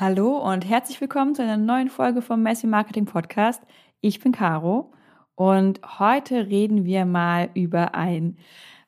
Hallo 0.00 0.38
und 0.38 0.64
herzlich 0.64 1.00
willkommen 1.00 1.34
zu 1.34 1.42
einer 1.42 1.56
neuen 1.56 1.88
Folge 1.88 2.22
vom 2.22 2.40
Messi 2.40 2.68
Marketing 2.68 3.04
Podcast. 3.04 3.60
Ich 4.00 4.20
bin 4.20 4.30
Caro 4.30 4.92
und 5.34 5.80
heute 5.98 6.46
reden 6.46 6.84
wir 6.84 7.04
mal 7.04 7.50
über 7.54 7.96
ein 7.96 8.36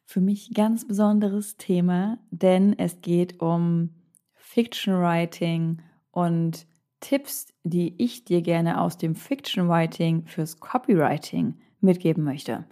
für 0.04 0.20
mich 0.20 0.54
ganz 0.54 0.86
besonderes 0.86 1.56
Thema, 1.56 2.18
denn 2.30 2.78
es 2.78 3.00
geht 3.00 3.42
um 3.42 3.90
Fiction 4.36 5.00
Writing 5.00 5.82
und 6.12 6.64
Tipps, 7.00 7.48
die 7.64 8.00
ich 8.00 8.24
dir 8.24 8.40
gerne 8.40 8.80
aus 8.80 8.96
dem 8.96 9.16
Fiction 9.16 9.68
Writing 9.68 10.26
fürs 10.26 10.60
Copywriting 10.60 11.54
mitgeben 11.80 12.22
möchte. 12.22 12.66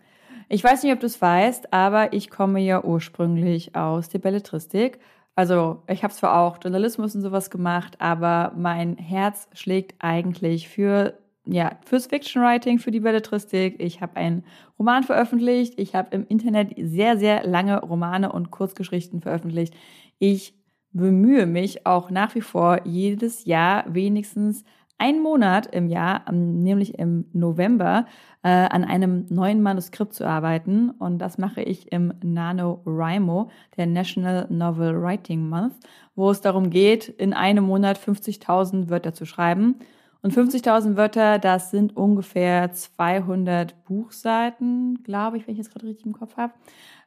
Ich 0.48 0.62
weiß 0.62 0.84
nicht, 0.84 0.92
ob 0.92 1.00
du 1.00 1.06
es 1.06 1.20
weißt, 1.20 1.72
aber 1.72 2.12
ich 2.12 2.30
komme 2.30 2.60
ja 2.60 2.84
ursprünglich 2.84 3.74
aus 3.74 4.08
der 4.10 4.20
Belletristik 4.20 5.00
also 5.38 5.84
ich 5.86 6.02
habe 6.02 6.12
zwar 6.12 6.36
auch 6.36 6.58
Journalismus 6.60 7.14
und 7.14 7.22
sowas 7.22 7.48
gemacht, 7.48 8.00
aber 8.00 8.52
mein 8.56 8.96
Herz 8.96 9.46
schlägt 9.52 9.94
eigentlich 10.00 10.68
für 10.68 11.16
ja 11.46 11.78
fürs 11.84 12.06
Fiction 12.06 12.42
Writing, 12.42 12.80
für 12.80 12.90
die 12.90 12.98
Belletristik. 12.98 13.76
Ich 13.78 14.00
habe 14.00 14.16
einen 14.16 14.44
Roman 14.80 15.04
veröffentlicht. 15.04 15.78
Ich 15.78 15.94
habe 15.94 16.08
im 16.10 16.26
Internet 16.26 16.74
sehr 16.76 17.18
sehr 17.18 17.46
lange 17.46 17.80
Romane 17.82 18.32
und 18.32 18.50
Kurzgeschichten 18.50 19.20
veröffentlicht. 19.20 19.74
Ich 20.18 20.54
bemühe 20.90 21.46
mich 21.46 21.86
auch 21.86 22.10
nach 22.10 22.34
wie 22.34 22.40
vor 22.40 22.84
jedes 22.84 23.44
Jahr 23.44 23.84
wenigstens 23.86 24.64
einen 24.98 25.22
Monat 25.22 25.66
im 25.66 25.88
Jahr, 25.88 26.30
nämlich 26.30 26.98
im 26.98 27.26
November, 27.32 28.06
äh, 28.42 28.48
an 28.48 28.84
einem 28.84 29.26
neuen 29.28 29.62
Manuskript 29.62 30.12
zu 30.12 30.26
arbeiten. 30.26 30.90
Und 30.90 31.18
das 31.18 31.38
mache 31.38 31.62
ich 31.62 31.92
im 31.92 32.12
NaNoWriMo, 32.22 33.50
der 33.76 33.86
National 33.86 34.46
Novel 34.50 35.00
Writing 35.00 35.48
Month, 35.48 35.74
wo 36.16 36.30
es 36.30 36.40
darum 36.40 36.70
geht, 36.70 37.08
in 37.08 37.32
einem 37.32 37.64
Monat 37.64 37.98
50.000 37.98 38.90
Wörter 38.90 39.14
zu 39.14 39.24
schreiben. 39.24 39.76
Und 40.20 40.34
50.000 40.34 40.96
Wörter, 40.96 41.38
das 41.38 41.70
sind 41.70 41.96
ungefähr 41.96 42.72
200 42.72 43.84
Buchseiten, 43.84 45.02
glaube 45.04 45.36
ich, 45.36 45.46
wenn 45.46 45.52
ich 45.52 45.58
jetzt 45.58 45.72
gerade 45.72 45.86
richtig 45.86 46.06
im 46.06 46.12
Kopf 46.12 46.36
habe. 46.36 46.52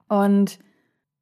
Und 0.07 0.59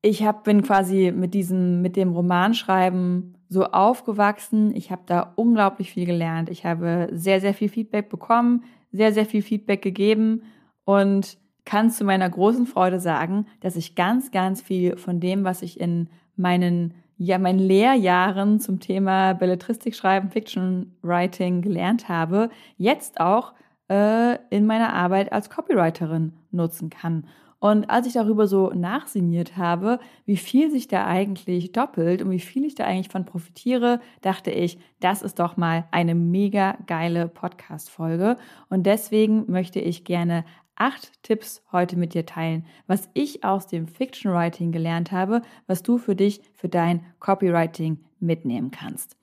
ich 0.01 0.23
hab, 0.23 0.43
bin 0.43 0.61
quasi 0.63 1.11
mit 1.15 1.33
diesem, 1.33 1.81
mit 1.81 1.95
dem 1.95 2.13
Romanschreiben 2.13 3.37
so 3.49 3.65
aufgewachsen. 3.65 4.75
Ich 4.75 4.91
habe 4.91 5.01
da 5.05 5.33
unglaublich 5.35 5.91
viel 5.91 6.05
gelernt. 6.05 6.49
Ich 6.49 6.65
habe 6.65 7.09
sehr, 7.11 7.41
sehr 7.41 7.53
viel 7.53 7.69
Feedback 7.69 8.09
bekommen, 8.09 8.63
sehr, 8.91 9.13
sehr 9.13 9.25
viel 9.25 9.41
Feedback 9.41 9.81
gegeben 9.81 10.43
und 10.85 11.37
kann 11.65 11.91
zu 11.91 12.03
meiner 12.03 12.29
großen 12.29 12.65
Freude 12.65 12.99
sagen, 12.99 13.45
dass 13.59 13.75
ich 13.75 13.95
ganz, 13.95 14.31
ganz 14.31 14.61
viel 14.61 14.97
von 14.97 15.19
dem, 15.19 15.43
was 15.43 15.61
ich 15.61 15.79
in 15.79 16.09
meinen, 16.35 16.93
ja, 17.17 17.37
meinen 17.37 17.59
Lehrjahren 17.59 18.59
zum 18.59 18.79
Thema 18.79 19.33
Belletristik 19.33 19.95
schreiben, 19.95 20.29
Fiction 20.29 20.95
Writing 21.01 21.61
gelernt 21.61 22.07
habe, 22.07 22.49
jetzt 22.77 23.19
auch 23.19 23.53
äh, 23.89 24.37
in 24.49 24.65
meiner 24.65 24.93
Arbeit 24.93 25.31
als 25.31 25.49
Copywriterin 25.49 26.33
nutzen 26.51 26.89
kann. 26.89 27.27
Und 27.59 27.89
als 27.89 28.07
ich 28.07 28.13
darüber 28.13 28.47
so 28.47 28.71
nachsiniert 28.73 29.57
habe, 29.57 29.99
wie 30.25 30.37
viel 30.37 30.71
sich 30.71 30.87
da 30.87 31.05
eigentlich 31.05 31.73
doppelt 31.73 32.21
und 32.21 32.31
wie 32.31 32.39
viel 32.39 32.63
ich 32.63 32.75
da 32.75 32.85
eigentlich 32.85 33.09
von 33.09 33.25
profitiere, 33.25 33.99
dachte 34.21 34.49
ich, 34.49 34.79
das 35.01 35.21
ist 35.21 35.39
doch 35.39 35.57
mal 35.57 35.85
eine 35.91 36.15
mega 36.15 36.77
geile 36.87 37.27
Podcast-Folge. 37.27 38.37
Und 38.69 38.85
deswegen 38.85 39.51
möchte 39.51 39.81
ich 39.81 40.05
gerne 40.05 40.45
acht 40.79 41.21
Tipps 41.21 41.61
heute 41.73 41.97
mit 41.97 42.13
dir 42.13 42.25
teilen, 42.25 42.65
was 42.87 43.09
ich 43.13 43.43
aus 43.43 43.67
dem 43.67 43.87
Fiction 43.87 44.31
Writing 44.31 44.71
gelernt 44.71 45.11
habe, 45.11 45.41
was 45.67 45.83
du 45.83 45.97
für 45.97 46.15
dich, 46.15 46.41
für 46.53 46.69
dein 46.69 47.05
Copywriting 47.19 47.99
mitnehmen 48.21 48.71
kannst. 48.71 49.17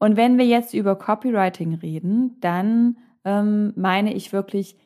Und 0.00 0.16
wenn 0.16 0.38
wir 0.38 0.46
jetzt 0.46 0.74
über 0.74 0.96
Copywriting 0.96 1.74
reden, 1.74 2.36
dann 2.40 2.96
ähm, 3.24 3.72
meine 3.76 4.12
ich 4.14 4.32
wirklich 4.32 4.76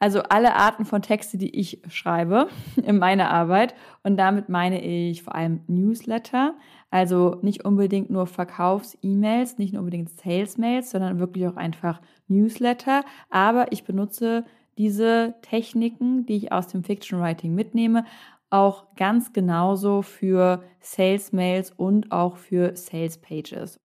also 0.00 0.22
alle 0.22 0.56
Arten 0.56 0.86
von 0.86 1.02
Texte, 1.02 1.36
die 1.36 1.54
ich 1.54 1.82
schreibe 1.88 2.48
in 2.82 2.98
meiner 2.98 3.30
Arbeit. 3.30 3.74
Und 4.02 4.16
damit 4.16 4.48
meine 4.48 4.82
ich 4.82 5.22
vor 5.22 5.34
allem 5.34 5.60
Newsletter. 5.68 6.54
Also 6.90 7.38
nicht 7.42 7.64
unbedingt 7.64 8.10
nur 8.10 8.26
Verkaufs-E-Mails, 8.26 9.58
nicht 9.58 9.74
nur 9.74 9.80
unbedingt 9.80 10.08
Sales-Mails, 10.10 10.90
sondern 10.90 11.20
wirklich 11.20 11.46
auch 11.46 11.56
einfach 11.56 12.00
Newsletter. 12.26 13.04
Aber 13.28 13.72
ich 13.72 13.84
benutze 13.84 14.44
diese 14.78 15.34
Techniken, 15.42 16.24
die 16.24 16.36
ich 16.36 16.52
aus 16.52 16.66
dem 16.66 16.82
Fiction 16.82 17.20
Writing 17.20 17.54
mitnehme, 17.54 18.06
auch 18.48 18.94
ganz 18.96 19.34
genauso 19.34 20.00
für 20.00 20.64
Sales-Mails 20.80 21.72
und 21.72 22.10
auch 22.10 22.36
für 22.36 22.74
Sales-Pages. 22.74 23.78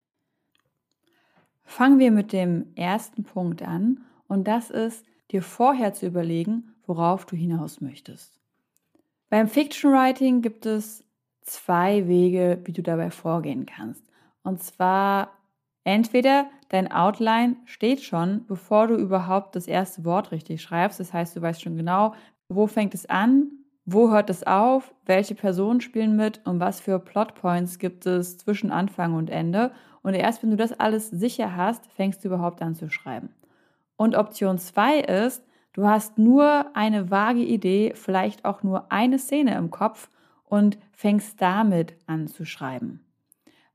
Fangen 1.65 1.98
wir 1.98 2.10
mit 2.10 2.34
dem 2.34 2.66
ersten 2.76 3.25
Punkt 3.25 3.62
an. 3.62 4.00
Und 4.28 4.47
das 4.47 4.70
ist, 4.70 5.06
dir 5.32 5.43
vorher 5.43 5.93
zu 5.93 6.06
überlegen, 6.06 6.75
worauf 6.87 7.26
du 7.26 7.37
hinaus 7.37 7.81
möchtest. 7.81 8.38
Beim 9.31 9.48
Fiction 9.48 9.93
Writing 9.93 10.43
gibt 10.43 10.66
es 10.66 11.04
zwei 11.41 12.06
Wege, 12.06 12.60
wie 12.65 12.72
du 12.72 12.82
dabei 12.82 13.10
vorgehen 13.10 13.66
kannst. 13.66 14.04
Und 14.42 14.62
zwar 14.62 15.32
entweder 15.84 16.47
dein 16.69 16.91
Outline 16.91 17.56
steht 17.65 18.03
schon, 18.03 18.47
bevor 18.47 18.87
du 18.87 18.97
überhaupt 18.97 19.56
das 19.56 19.66
erste 19.66 20.04
Wort 20.04 20.32
richtig 20.32 20.62
schreibst. 20.62 21.00
Das 21.00 21.12
heißt, 21.12 21.37
du 21.37 21.42
weißt 21.42 21.62
schon 21.62 21.76
genau, 21.76 22.15
wo 22.48 22.66
fängt 22.66 22.94
es 22.94 23.06
an, 23.06 23.50
wo 23.84 24.10
hört 24.10 24.31
es 24.31 24.47
auf, 24.47 24.94
welche 25.06 25.34
Personen 25.34 25.81
spielen 25.81 26.16
mit 26.16 26.41
und 26.47 26.60
was 26.60 26.81
für 26.81 26.98
Plotpoints 26.98 27.78
gibt 27.78 28.06
es 28.06 28.38
zwischen 28.38 28.71
Anfang 28.71 29.15
und 29.15 29.31
Ende. 29.31 29.72
Und 30.03 30.15
erst 30.15 30.42
wenn 30.42 30.50
du 30.50 30.56
das 30.56 30.72
alles 30.72 31.10
sicher 31.10 31.56
hast, 31.56 31.87
fängst 31.92 32.22
du 32.22 32.28
überhaupt 32.28 32.62
an 32.62 32.75
zu 32.75 32.91
schreiben. 32.91 33.31
Und 34.02 34.16
Option 34.16 34.58
2 34.58 34.98
ist, 34.98 35.44
du 35.74 35.86
hast 35.86 36.18
nur 36.18 36.74
eine 36.74 37.12
vage 37.12 37.44
Idee, 37.44 37.92
vielleicht 37.94 38.44
auch 38.44 38.64
nur 38.64 38.90
eine 38.90 39.16
Szene 39.16 39.54
im 39.54 39.70
Kopf 39.70 40.10
und 40.42 40.76
fängst 40.90 41.40
damit 41.40 41.94
an 42.08 42.26
zu 42.26 42.44
schreiben. 42.44 43.06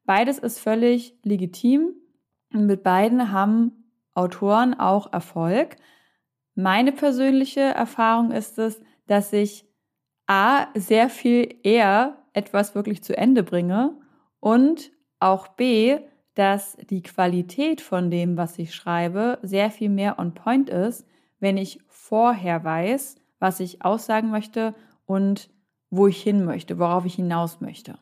Beides 0.04 0.38
ist 0.38 0.60
völlig 0.60 1.18
legitim 1.24 1.94
mit 2.50 2.84
beiden 2.84 3.32
haben 3.32 3.86
Autoren 4.16 4.78
auch 4.78 5.14
Erfolg. 5.14 5.78
Meine 6.56 6.92
persönliche 6.92 7.62
Erfahrung 7.62 8.32
ist 8.32 8.60
es, 8.60 8.82
dass 9.06 9.32
ich 9.32 9.66
A 10.26 10.68
sehr 10.74 11.10
viel 11.10 11.56
eher 11.64 12.18
etwas 12.34 12.76
wirklich 12.76 13.02
zu 13.02 13.18
Ende 13.18 13.44
bringe 13.44 13.96
und 14.42 14.92
auch 15.22 15.48
B 15.48 16.00
dass 16.38 16.78
die 16.90 17.02
Qualität 17.02 17.82
von 17.82 18.12
dem, 18.12 18.38
was 18.38 18.60
ich 18.60 18.76
schreibe, 18.76 19.40
sehr 19.42 19.72
viel 19.72 19.90
mehr 19.90 20.20
on 20.20 20.34
point 20.34 20.70
ist, 20.70 21.08
wenn 21.40 21.58
ich 21.58 21.80
vorher 21.88 22.64
weiß, 22.64 23.16
was 23.40 23.60
ich 23.60 23.84
aussagen 23.84 24.30
möchte 24.30 24.76
und 25.06 25.50
wo 25.90 26.08
ich 26.08 26.22
hin 26.22 26.46
möchte, 26.46 26.78
worauf 26.78 27.06
ich 27.06 27.16
hinaus 27.16 27.60
möchte. 27.62 27.98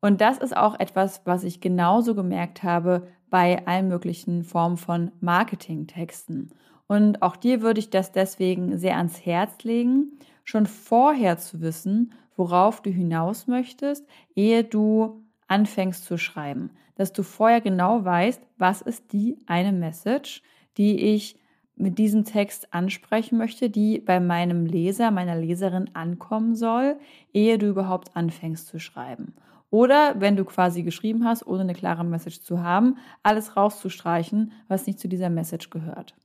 Und 0.00 0.20
das 0.20 0.38
ist 0.38 0.56
auch 0.56 0.78
etwas, 0.78 1.22
was 1.24 1.42
ich 1.44 1.60
genauso 1.60 2.14
gemerkt 2.14 2.62
habe 2.62 3.08
bei 3.30 3.66
allen 3.66 3.88
möglichen 3.88 4.44
Formen 4.44 4.76
von 4.76 5.10
Marketingtexten. 5.20 6.52
Und 6.86 7.22
auch 7.22 7.36
dir 7.36 7.62
würde 7.62 7.80
ich 7.80 7.90
das 7.90 8.12
deswegen 8.12 8.78
sehr 8.78 8.96
ans 8.96 9.24
Herz 9.24 9.64
legen, 9.64 10.18
schon 10.44 10.66
vorher 10.66 11.38
zu 11.38 11.60
wissen, 11.60 12.12
worauf 12.36 12.80
du 12.82 12.90
hinaus 12.90 13.46
möchtest, 13.46 14.06
ehe 14.34 14.64
du 14.64 15.22
anfängst 15.48 16.04
zu 16.04 16.18
schreiben, 16.18 16.70
dass 16.94 17.12
du 17.12 17.22
vorher 17.22 17.60
genau 17.60 18.04
weißt, 18.04 18.40
was 18.56 18.80
ist 18.80 19.12
die 19.12 19.38
eine 19.46 19.72
Message, 19.72 20.42
die 20.76 21.14
ich 21.14 21.38
mit 21.78 21.98
diesem 21.98 22.24
Text 22.24 22.74
ansprechen 22.74 23.38
möchte, 23.38 23.70
die 23.70 24.00
bei 24.00 24.20
meinem 24.20 24.66
Leser, 24.66 25.10
meiner 25.10 25.36
Leserin 25.36 25.90
ankommen 25.94 26.54
soll, 26.54 26.98
ehe 27.32 27.56
du 27.56 27.68
überhaupt 27.68 28.16
anfängst 28.16 28.66
zu 28.66 28.78
schreiben. 28.78 29.34
Oder 29.70 30.20
wenn 30.20 30.36
du 30.36 30.44
quasi 30.44 30.82
geschrieben 30.82 31.24
hast, 31.24 31.46
ohne 31.46 31.60
eine 31.60 31.74
klare 31.74 32.04
Message 32.04 32.40
zu 32.40 32.62
haben, 32.62 32.96
alles 33.22 33.56
rauszustreichen, 33.56 34.52
was 34.66 34.86
nicht 34.86 34.98
zu 34.98 35.08
dieser 35.08 35.30
Message 35.30 35.70
gehört. 35.70 36.16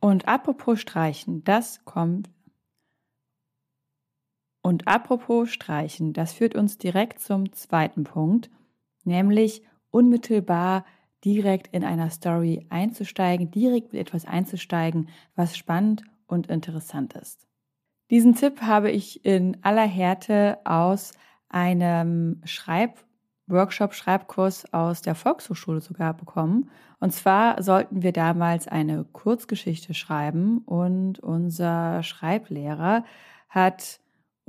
Und 0.00 0.28
apropos 0.28 0.80
streichen, 0.80 1.42
das 1.44 1.84
kommt 1.84 2.28
und 4.68 4.86
apropos 4.86 5.48
Streichen, 5.48 6.12
das 6.12 6.34
führt 6.34 6.54
uns 6.54 6.76
direkt 6.76 7.20
zum 7.20 7.54
zweiten 7.54 8.04
Punkt, 8.04 8.50
nämlich 9.02 9.62
unmittelbar 9.90 10.84
direkt 11.24 11.74
in 11.74 11.84
einer 11.84 12.10
Story 12.10 12.66
einzusteigen, 12.68 13.50
direkt 13.50 13.94
mit 13.94 14.02
etwas 14.02 14.26
einzusteigen, 14.26 15.08
was 15.34 15.56
spannend 15.56 16.02
und 16.26 16.48
interessant 16.48 17.14
ist. 17.14 17.48
Diesen 18.10 18.34
Tipp 18.34 18.60
habe 18.60 18.90
ich 18.90 19.24
in 19.24 19.56
aller 19.62 19.86
Härte 19.86 20.58
aus 20.66 21.12
einem 21.48 22.42
Schreibworkshop, 22.44 23.94
Schreibkurs 23.94 24.70
aus 24.74 25.00
der 25.00 25.14
Volkshochschule 25.14 25.80
sogar 25.80 26.12
bekommen. 26.12 26.68
Und 27.00 27.14
zwar 27.14 27.62
sollten 27.62 28.02
wir 28.02 28.12
damals 28.12 28.68
eine 28.68 29.04
Kurzgeschichte 29.04 29.94
schreiben 29.94 30.58
und 30.58 31.20
unser 31.20 32.02
Schreiblehrer 32.02 33.06
hat 33.48 34.00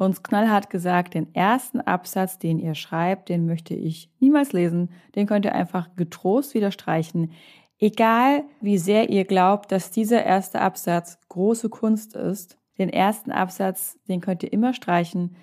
uns 0.06 0.24
knallhart 0.24 0.70
gesagt, 0.70 1.14
den 1.14 1.34
ersten 1.36 1.82
Absatz, 1.82 2.40
den 2.40 2.60
ihr 2.60 2.76
schreibt, 2.76 3.30
den 3.30 3.46
möchte 3.46 3.74
ich 3.74 4.10
niemals 4.20 4.54
lesen. 4.54 4.90
Den 5.16 5.28
könnt 5.28 5.46
ihr 5.46 5.54
einfach 5.54 5.96
getrost 5.96 6.54
wieder 6.54 6.72
streichen. 6.72 7.32
Egal, 7.80 8.44
wie 8.62 8.78
sehr 8.78 9.10
ihr 9.10 9.26
glaubt, 9.26 9.72
dass 9.72 9.92
dieser 9.92 10.24
erste 10.24 10.62
Absatz 10.62 11.20
große 11.30 11.70
Kunst 11.70 12.16
ist, 12.16 12.58
den 12.78 12.90
ersten 12.90 13.32
Absatz, 13.32 13.98
den 14.08 14.22
könnt 14.22 14.44
ihr 14.44 14.54
immer 14.54 14.74
streichen, 14.74 15.36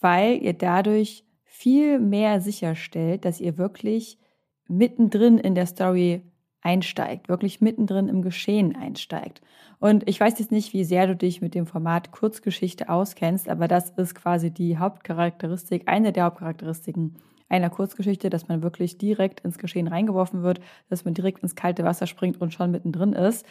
weil 0.00 0.42
ihr 0.42 0.52
dadurch 0.52 1.24
viel 1.44 1.98
mehr 1.98 2.40
sicherstellt, 2.40 3.24
dass 3.24 3.40
ihr 3.40 3.56
wirklich 3.56 4.18
mittendrin 4.68 5.38
in 5.38 5.54
der 5.54 5.66
Story 5.66 6.22
einsteigt, 6.66 7.28
wirklich 7.28 7.60
mittendrin 7.60 8.08
im 8.08 8.22
Geschehen 8.22 8.74
einsteigt. 8.74 9.40
Und 9.78 10.08
ich 10.08 10.18
weiß 10.18 10.38
jetzt 10.40 10.50
nicht, 10.50 10.72
wie 10.72 10.84
sehr 10.84 11.06
du 11.06 11.14
dich 11.14 11.40
mit 11.40 11.54
dem 11.54 11.66
Format 11.66 12.10
Kurzgeschichte 12.10 12.88
auskennst, 12.88 13.48
aber 13.48 13.68
das 13.68 13.90
ist 13.90 14.16
quasi 14.16 14.50
die 14.50 14.76
Hauptcharakteristik, 14.76 15.84
eine 15.86 16.12
der 16.12 16.24
Hauptcharakteristiken 16.24 17.14
einer 17.48 17.70
Kurzgeschichte, 17.70 18.28
dass 18.28 18.48
man 18.48 18.62
wirklich 18.64 18.98
direkt 18.98 19.40
ins 19.40 19.58
Geschehen 19.58 19.86
reingeworfen 19.86 20.42
wird, 20.42 20.60
dass 20.88 21.04
man 21.04 21.14
direkt 21.14 21.44
ins 21.44 21.54
kalte 21.54 21.84
Wasser 21.84 22.08
springt 22.08 22.40
und 22.40 22.52
schon 22.52 22.72
mittendrin 22.72 23.12
ist. 23.12 23.46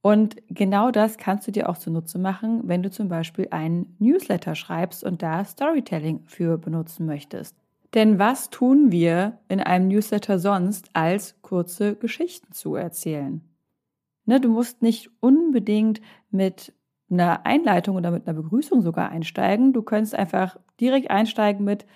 Und 0.00 0.36
genau 0.48 0.90
das 0.90 1.18
kannst 1.18 1.46
du 1.46 1.52
dir 1.52 1.68
auch 1.68 1.76
zunutze 1.76 2.18
machen, 2.18 2.62
wenn 2.64 2.82
du 2.82 2.90
zum 2.90 3.08
Beispiel 3.08 3.48
einen 3.50 3.94
Newsletter 3.98 4.54
schreibst 4.54 5.04
und 5.04 5.20
da 5.22 5.44
Storytelling 5.44 6.22
für 6.26 6.56
benutzen 6.56 7.04
möchtest. 7.04 7.54
Denn 7.94 8.18
was 8.18 8.50
tun 8.50 8.92
wir 8.92 9.38
in 9.48 9.60
einem 9.60 9.88
Newsletter 9.88 10.38
sonst, 10.38 10.90
als 10.92 11.40
kurze 11.42 11.94
Geschichten 11.96 12.52
zu 12.52 12.74
erzählen? 12.74 13.42
Ne, 14.26 14.40
du 14.40 14.50
musst 14.50 14.82
nicht 14.82 15.10
unbedingt 15.20 16.02
mit 16.30 16.74
einer 17.10 17.46
Einleitung 17.46 17.96
oder 17.96 18.10
mit 18.10 18.26
einer 18.28 18.40
Begrüßung 18.40 18.82
sogar 18.82 19.10
einsteigen. 19.10 19.72
Du 19.72 19.82
könntest 19.82 20.14
einfach 20.14 20.58
direkt 20.80 21.10
einsteigen 21.10 21.64
mit, 21.64 21.86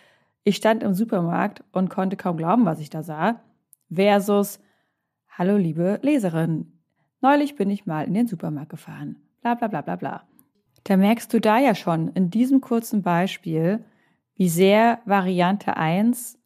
ich 0.44 0.56
stand 0.56 0.83
im 0.83 0.94
Supermarkt 0.94 1.62
und 1.73 1.91
konnte 1.91 2.17
kaum 2.17 2.37
glauben, 2.37 2.65
was 2.65 2.81
ich 2.81 2.91
da 2.91 3.03
sah, 3.03 3.43
versus, 3.93 4.61
hallo 5.29 5.56
liebe 5.56 6.00
Leserin, 6.03 6.73
neulich 7.21 7.55
bin 7.56 7.71
ich 7.71 7.87
mal 7.87 8.06
in 8.06 8.15
den 8.15 8.27
Supermarkt 8.27 8.71
gefahren, 8.71 9.17
bla 9.43 9.55
bla 9.55 9.69
bla 9.69 9.83
bla 9.83 9.97
bla. 9.97 10.23
Da 10.85 10.97
merkst 10.97 11.33
du 11.33 11.41
da 11.41 11.59
ja 11.59 11.75
schon 11.75 12.09
in 12.09 12.31
diesem 12.31 12.61
kurzen 12.61 13.03
Beispiel, 13.03 13.85
wie 14.43 14.49
sehr 14.49 14.99
Variante 15.05 15.77
1 15.77 16.37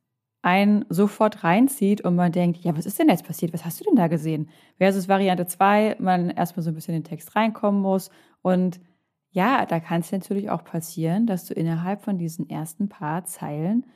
einen 0.43 0.85
sofort 0.91 1.45
reinzieht 1.45 2.03
und 2.03 2.15
man 2.15 2.31
denkt, 2.31 2.59
ja, 2.59 2.77
was 2.77 2.85
ist 2.85 2.99
denn 2.99 3.09
jetzt 3.09 3.27
passiert? 3.27 3.55
Was 3.55 3.65
hast 3.65 3.81
du 3.81 3.85
denn 3.85 3.97
da 3.97 4.09
gesehen? 4.09 4.51
Versus 4.77 5.09
Variante 5.09 5.47
2, 5.47 5.97
man 5.99 6.29
erstmal 6.29 6.63
so 6.63 6.71
ein 6.71 6.75
bisschen 6.75 6.95
in 6.95 7.01
den 7.01 7.09
Text 7.09 7.35
reinkommen 7.35 7.81
muss. 7.81 8.11
Und 8.43 8.81
ja, 9.31 9.65
da 9.65 9.81
kann 9.81 10.03
es 10.03 10.13
natürlich 10.13 10.51
auch 10.51 10.63
passieren, 10.63 11.27
dass 11.27 11.47
du 11.47 11.55
innerhalb 11.55 12.03
von 12.03 12.19
diesen 12.19 12.51
ersten 12.51 12.91
paar 12.91 13.25
Zeilen 13.25 13.87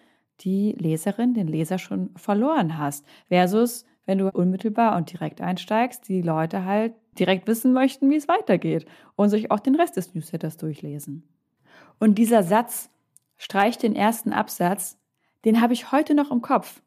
die 0.41 0.73
Leserin, 0.79 1.35
den 1.35 1.47
Leser 1.47 1.77
schon 1.77 2.09
verloren 2.17 2.79
hast. 2.79 3.05
Versus, 3.29 3.85
wenn 4.07 4.17
du 4.17 4.31
unmittelbar 4.31 4.97
und 4.97 5.13
direkt 5.13 5.43
einsteigst, 5.43 6.09
die 6.09 6.23
Leute 6.23 6.65
halt 6.65 6.95
direkt 7.19 7.47
wissen 7.49 7.75
möchten, 7.75 8.09
wie 8.09 8.17
es 8.17 8.29
weitergeht 8.29 8.87
und 9.15 9.29
sich 9.29 9.51
auch 9.51 9.61
den 9.61 9.75
Rest 9.75 9.99
des 9.99 10.15
Newsletters 10.15 10.57
durchlesen. 10.57 11.29
Und 11.99 12.17
dieser 12.17 12.43
Satz, 12.43 12.89
streich 13.41 13.79
den 13.79 13.97
ersten 13.97 14.35
Absatz, 14.35 14.99
den 15.47 15.63
habe 15.63 15.73
ich 15.73 15.93
heute 15.93 16.15
noch 16.15 16.31
im 16.31 16.43
Kopf. 16.43 16.83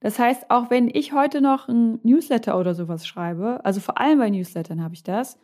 Das 0.00 0.18
heißt, 0.18 0.50
auch 0.50 0.70
wenn 0.70 0.88
ich 0.88 1.12
heute 1.12 1.42
noch 1.42 1.68
ein 1.68 2.00
Newsletter 2.02 2.58
oder 2.58 2.74
sowas 2.74 3.06
schreibe, 3.06 3.62
also 3.62 3.80
vor 3.80 4.00
allem 4.00 4.18
bei 4.18 4.30
Newslettern 4.30 4.82
habe 4.82 4.94
ich 4.94 5.02
das, 5.02 5.38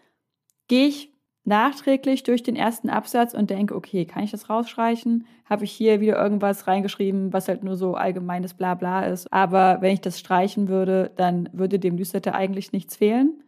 gehe 0.68 0.86
ich 0.86 1.12
nachträglich 1.44 2.22
durch 2.22 2.42
den 2.42 2.56
ersten 2.56 2.88
Absatz 2.88 3.34
und 3.34 3.50
denke, 3.50 3.76
okay, 3.76 4.06
kann 4.06 4.22
ich 4.22 4.30
das 4.30 4.48
rausstreichen? 4.48 5.26
Habe 5.44 5.64
ich 5.64 5.72
hier 5.72 6.00
wieder 6.00 6.16
irgendwas 6.16 6.66
reingeschrieben, 6.66 7.34
was 7.34 7.48
halt 7.48 7.62
nur 7.62 7.76
so 7.76 7.94
allgemeines 7.94 8.54
Blabla 8.54 9.04
ist. 9.04 9.30
Aber 9.30 9.82
wenn 9.82 9.92
ich 9.92 10.00
das 10.00 10.18
streichen 10.18 10.68
würde, 10.68 11.10
dann 11.16 11.50
würde 11.52 11.78
dem 11.78 11.96
Newsletter 11.96 12.34
eigentlich 12.34 12.72
nichts 12.72 12.96
fehlen. 12.96 13.42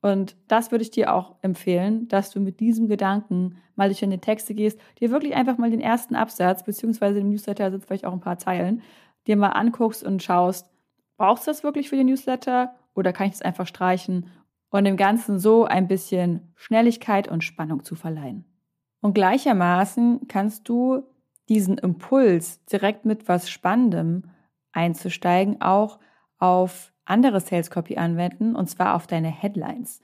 Und 0.00 0.36
das 0.46 0.70
würde 0.70 0.82
ich 0.82 0.90
dir 0.90 1.12
auch 1.12 1.36
empfehlen, 1.42 2.06
dass 2.08 2.30
du 2.30 2.40
mit 2.40 2.60
diesem 2.60 2.88
Gedanken 2.88 3.56
mal 3.74 3.88
durch 3.88 4.00
deine 4.00 4.20
Texte 4.20 4.54
gehst, 4.54 4.78
dir 5.00 5.10
wirklich 5.10 5.34
einfach 5.34 5.58
mal 5.58 5.70
den 5.70 5.80
ersten 5.80 6.14
Absatz, 6.14 6.64
beziehungsweise 6.64 7.18
im 7.18 7.30
Newsletter 7.30 7.70
sind 7.70 7.84
vielleicht 7.84 8.04
auch 8.04 8.12
ein 8.12 8.20
paar 8.20 8.38
Zeilen, 8.38 8.82
dir 9.26 9.36
mal 9.36 9.50
anguckst 9.50 10.04
und 10.04 10.22
schaust, 10.22 10.70
brauchst 11.16 11.46
du 11.46 11.50
das 11.50 11.64
wirklich 11.64 11.88
für 11.88 11.96
den 11.96 12.06
Newsletter 12.06 12.74
oder 12.94 13.12
kann 13.12 13.26
ich 13.28 13.34
es 13.34 13.42
einfach 13.42 13.66
streichen 13.66 14.30
und 14.70 14.84
dem 14.84 14.96
Ganzen 14.96 15.38
so 15.38 15.64
ein 15.64 15.88
bisschen 15.88 16.52
Schnelligkeit 16.54 17.28
und 17.28 17.42
Spannung 17.42 17.84
zu 17.84 17.94
verleihen. 17.94 18.44
Und 19.00 19.14
gleichermaßen 19.14 20.28
kannst 20.28 20.68
du 20.68 21.02
diesen 21.48 21.78
Impuls, 21.78 22.64
direkt 22.66 23.04
mit 23.04 23.28
was 23.28 23.50
Spannendem 23.50 24.24
einzusteigen, 24.72 25.60
auch 25.60 25.98
auf 26.38 26.92
andere 27.08 27.40
Sales 27.40 27.70
Copy 27.70 27.96
anwenden 27.96 28.54
und 28.56 28.68
zwar 28.68 28.94
auf 28.94 29.06
deine 29.06 29.28
Headlines. 29.28 30.00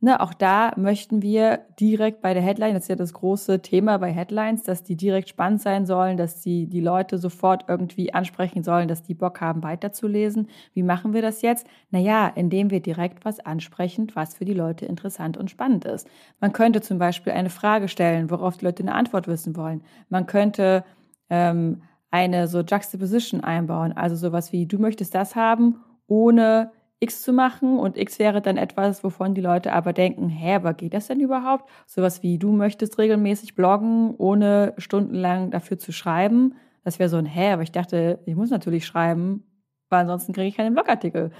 Ne, 0.00 0.20
auch 0.20 0.32
da 0.32 0.74
möchten 0.76 1.22
wir 1.22 1.66
direkt 1.80 2.22
bei 2.22 2.32
der 2.32 2.42
Headline, 2.42 2.74
das 2.74 2.84
ist 2.84 2.88
ja 2.88 2.94
das 2.94 3.12
große 3.12 3.62
Thema 3.62 3.98
bei 3.98 4.12
Headlines, 4.12 4.62
dass 4.62 4.84
die 4.84 4.94
direkt 4.94 5.28
spannend 5.28 5.60
sein 5.60 5.86
sollen, 5.86 6.16
dass 6.16 6.40
die, 6.40 6.68
die 6.68 6.80
Leute 6.80 7.18
sofort 7.18 7.64
irgendwie 7.66 8.14
ansprechen 8.14 8.62
sollen, 8.62 8.86
dass 8.86 9.02
die 9.02 9.14
Bock 9.14 9.40
haben, 9.40 9.64
weiterzulesen. 9.64 10.46
Wie 10.72 10.84
machen 10.84 11.14
wir 11.14 11.22
das 11.22 11.42
jetzt? 11.42 11.66
Naja, 11.90 12.28
indem 12.28 12.70
wir 12.70 12.78
direkt 12.78 13.24
was 13.24 13.40
ansprechen, 13.40 14.06
was 14.14 14.36
für 14.36 14.44
die 14.44 14.54
Leute 14.54 14.86
interessant 14.86 15.36
und 15.36 15.50
spannend 15.50 15.84
ist. 15.84 16.08
Man 16.38 16.52
könnte 16.52 16.80
zum 16.80 17.00
Beispiel 17.00 17.32
eine 17.32 17.50
Frage 17.50 17.88
stellen, 17.88 18.30
worauf 18.30 18.56
die 18.56 18.66
Leute 18.66 18.84
eine 18.84 18.94
Antwort 18.94 19.26
wissen 19.26 19.56
wollen. 19.56 19.82
Man 20.10 20.26
könnte 20.26 20.84
ähm, 21.28 21.82
eine 22.12 22.46
so 22.46 22.60
Juxtaposition 22.60 23.40
einbauen, 23.40 23.92
also 23.92 24.14
sowas 24.14 24.52
wie, 24.52 24.66
du 24.66 24.78
möchtest 24.78 25.16
das 25.16 25.34
haben 25.34 25.80
ohne 26.08 26.72
X 27.00 27.22
zu 27.22 27.32
machen 27.32 27.78
und 27.78 27.96
X 27.96 28.18
wäre 28.18 28.42
dann 28.42 28.56
etwas, 28.56 29.04
wovon 29.04 29.34
die 29.34 29.40
Leute 29.40 29.72
aber 29.72 29.92
denken, 29.92 30.28
hä, 30.28 30.56
aber 30.56 30.74
geht 30.74 30.94
das 30.94 31.06
denn 31.06 31.20
überhaupt? 31.20 31.70
Sowas 31.86 32.22
wie, 32.24 32.38
du 32.38 32.50
möchtest 32.50 32.98
regelmäßig 32.98 33.54
bloggen, 33.54 34.14
ohne 34.16 34.74
stundenlang 34.78 35.50
dafür 35.52 35.78
zu 35.78 35.92
schreiben. 35.92 36.56
Das 36.82 36.98
wäre 36.98 37.08
so 37.08 37.16
ein 37.16 37.26
hä, 37.26 37.52
aber 37.52 37.62
ich 37.62 37.70
dachte, 37.70 38.18
ich 38.26 38.34
muss 38.34 38.50
natürlich 38.50 38.84
schreiben, 38.84 39.44
weil 39.90 40.00
ansonsten 40.00 40.32
kriege 40.32 40.48
ich 40.48 40.56
keinen 40.56 40.74
Blogartikel. 40.74 41.30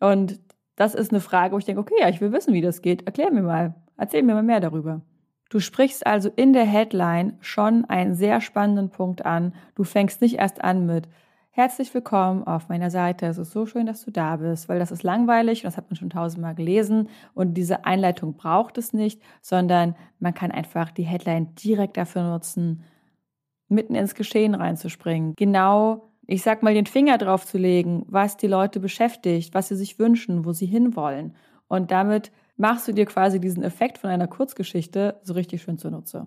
Und 0.00 0.38
das 0.74 0.94
ist 0.94 1.10
eine 1.10 1.20
Frage, 1.20 1.54
wo 1.54 1.58
ich 1.58 1.64
denke, 1.64 1.80
okay, 1.80 1.94
ja, 1.98 2.10
ich 2.10 2.20
will 2.20 2.32
wissen, 2.32 2.52
wie 2.52 2.60
das 2.60 2.82
geht. 2.82 3.06
Erklär 3.06 3.32
mir 3.32 3.42
mal, 3.42 3.74
erzähl 3.96 4.22
mir 4.22 4.34
mal 4.34 4.42
mehr 4.42 4.60
darüber. 4.60 5.00
Du 5.48 5.60
sprichst 5.60 6.06
also 6.06 6.30
in 6.34 6.52
der 6.52 6.64
Headline 6.64 7.38
schon 7.40 7.84
einen 7.86 8.14
sehr 8.14 8.40
spannenden 8.40 8.90
Punkt 8.90 9.24
an. 9.24 9.54
Du 9.74 9.84
fängst 9.84 10.20
nicht 10.20 10.38
erst 10.38 10.62
an 10.62 10.84
mit, 10.84 11.08
Herzlich 11.56 11.94
willkommen 11.94 12.44
auf 12.44 12.68
meiner 12.68 12.90
Seite. 12.90 13.24
Es 13.24 13.38
ist 13.38 13.52
so 13.52 13.64
schön, 13.64 13.86
dass 13.86 14.04
du 14.04 14.10
da 14.10 14.36
bist, 14.36 14.68
weil 14.68 14.78
das 14.78 14.90
ist 14.90 15.02
langweilig 15.02 15.60
und 15.60 15.68
das 15.68 15.78
hat 15.78 15.88
man 15.88 15.96
schon 15.96 16.10
tausendmal 16.10 16.54
gelesen 16.54 17.08
und 17.32 17.54
diese 17.54 17.86
Einleitung 17.86 18.34
braucht 18.34 18.76
es 18.76 18.92
nicht, 18.92 19.22
sondern 19.40 19.96
man 20.18 20.34
kann 20.34 20.50
einfach 20.50 20.90
die 20.90 21.04
Headline 21.04 21.54
direkt 21.54 21.96
dafür 21.96 22.24
nutzen, 22.24 22.84
mitten 23.70 23.94
ins 23.94 24.14
Geschehen 24.14 24.54
reinzuspringen. 24.54 25.32
Genau, 25.34 26.10
ich 26.26 26.42
sag 26.42 26.62
mal, 26.62 26.74
den 26.74 26.84
Finger 26.84 27.16
drauf 27.16 27.46
zu 27.46 27.56
legen, 27.56 28.04
was 28.06 28.36
die 28.36 28.48
Leute 28.48 28.78
beschäftigt, 28.78 29.54
was 29.54 29.68
sie 29.68 29.76
sich 29.76 29.98
wünschen, 29.98 30.44
wo 30.44 30.52
sie 30.52 30.66
hinwollen. 30.66 31.34
Und 31.68 31.90
damit 31.90 32.32
machst 32.58 32.86
du 32.86 32.92
dir 32.92 33.06
quasi 33.06 33.40
diesen 33.40 33.62
Effekt 33.62 33.96
von 33.96 34.10
einer 34.10 34.28
Kurzgeschichte 34.28 35.20
so 35.22 35.32
richtig 35.32 35.62
schön 35.62 35.78
zunutze. 35.78 36.26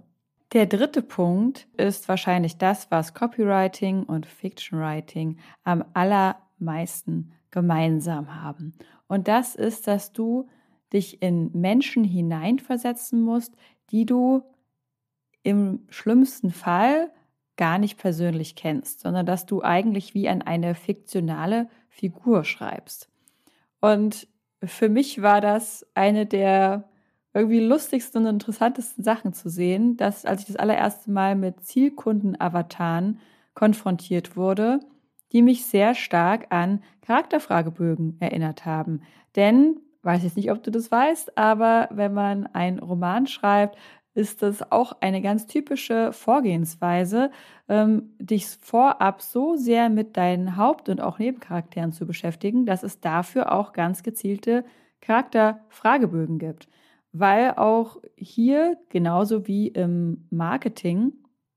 Der 0.51 0.65
dritte 0.65 1.03
Punkt 1.03 1.67
ist 1.77 2.09
wahrscheinlich 2.09 2.57
das, 2.57 2.89
was 2.89 3.13
Copywriting 3.13 4.03
und 4.03 4.25
Fiction 4.25 4.79
Writing 4.79 5.37
am 5.63 5.85
allermeisten 5.93 7.33
gemeinsam 7.51 8.41
haben. 8.41 8.73
Und 9.07 9.27
das 9.27 9.55
ist, 9.55 9.87
dass 9.87 10.11
du 10.11 10.47
dich 10.91 11.21
in 11.21 11.51
Menschen 11.53 12.03
hineinversetzen 12.03 13.21
musst, 13.21 13.55
die 13.91 14.07
du 14.07 14.41
im 15.43 15.85
schlimmsten 15.89 16.49
Fall 16.49 17.11
gar 17.55 17.77
nicht 17.77 17.99
persönlich 17.99 18.55
kennst, 18.55 19.01
sondern 19.01 19.27
dass 19.27 19.45
du 19.45 19.61
eigentlich 19.61 20.15
wie 20.15 20.29
an 20.29 20.41
eine 20.41 20.73
fiktionale 20.73 21.69
Figur 21.89 22.43
schreibst. 22.43 23.09
Und 23.81 24.27
für 24.63 24.89
mich 24.89 25.21
war 25.21 25.41
das 25.41 25.85
eine 25.93 26.25
der 26.25 26.89
irgendwie 27.39 27.59
lustigsten 27.59 28.23
und 28.23 28.33
interessantesten 28.33 29.03
Sachen 29.03 29.33
zu 29.33 29.49
sehen, 29.49 29.97
dass 29.97 30.25
als 30.25 30.41
ich 30.41 30.47
das 30.47 30.55
allererste 30.55 31.11
Mal 31.11 31.35
mit 31.35 31.63
Zielkunden-Avataren 31.65 33.19
konfrontiert 33.53 34.35
wurde, 34.35 34.79
die 35.31 35.41
mich 35.41 35.65
sehr 35.65 35.95
stark 35.95 36.47
an 36.49 36.83
Charakterfragebögen 37.01 38.17
erinnert 38.19 38.65
haben. 38.65 39.01
Denn, 39.35 39.79
weiß 40.03 40.23
jetzt 40.23 40.37
nicht, 40.37 40.51
ob 40.51 40.63
du 40.63 40.71
das 40.71 40.91
weißt, 40.91 41.37
aber 41.37 41.89
wenn 41.91 42.13
man 42.13 42.47
einen 42.47 42.79
Roman 42.79 43.27
schreibt, 43.27 43.77
ist 44.15 44.41
das 44.41 44.71
auch 44.71 44.97
eine 45.01 45.21
ganz 45.21 45.45
typische 45.47 46.11
Vorgehensweise, 46.13 47.31
ähm, 47.67 48.15
dich 48.19 48.47
vorab 48.47 49.21
so 49.21 49.55
sehr 49.55 49.89
mit 49.89 50.17
deinen 50.17 50.57
Haupt- 50.57 50.89
und 50.89 50.99
auch 50.99 51.19
Nebencharakteren 51.19 51.91
zu 51.91 52.05
beschäftigen, 52.05 52.65
dass 52.65 52.83
es 52.83 52.99
dafür 52.99 53.51
auch 53.51 53.71
ganz 53.71 54.03
gezielte 54.03 54.65
Charakterfragebögen 55.01 56.39
gibt 56.39 56.67
weil 57.11 57.51
auch 57.55 57.97
hier, 58.15 58.77
genauso 58.89 59.47
wie 59.47 59.67
im 59.67 60.25
Marketing, 60.29 61.13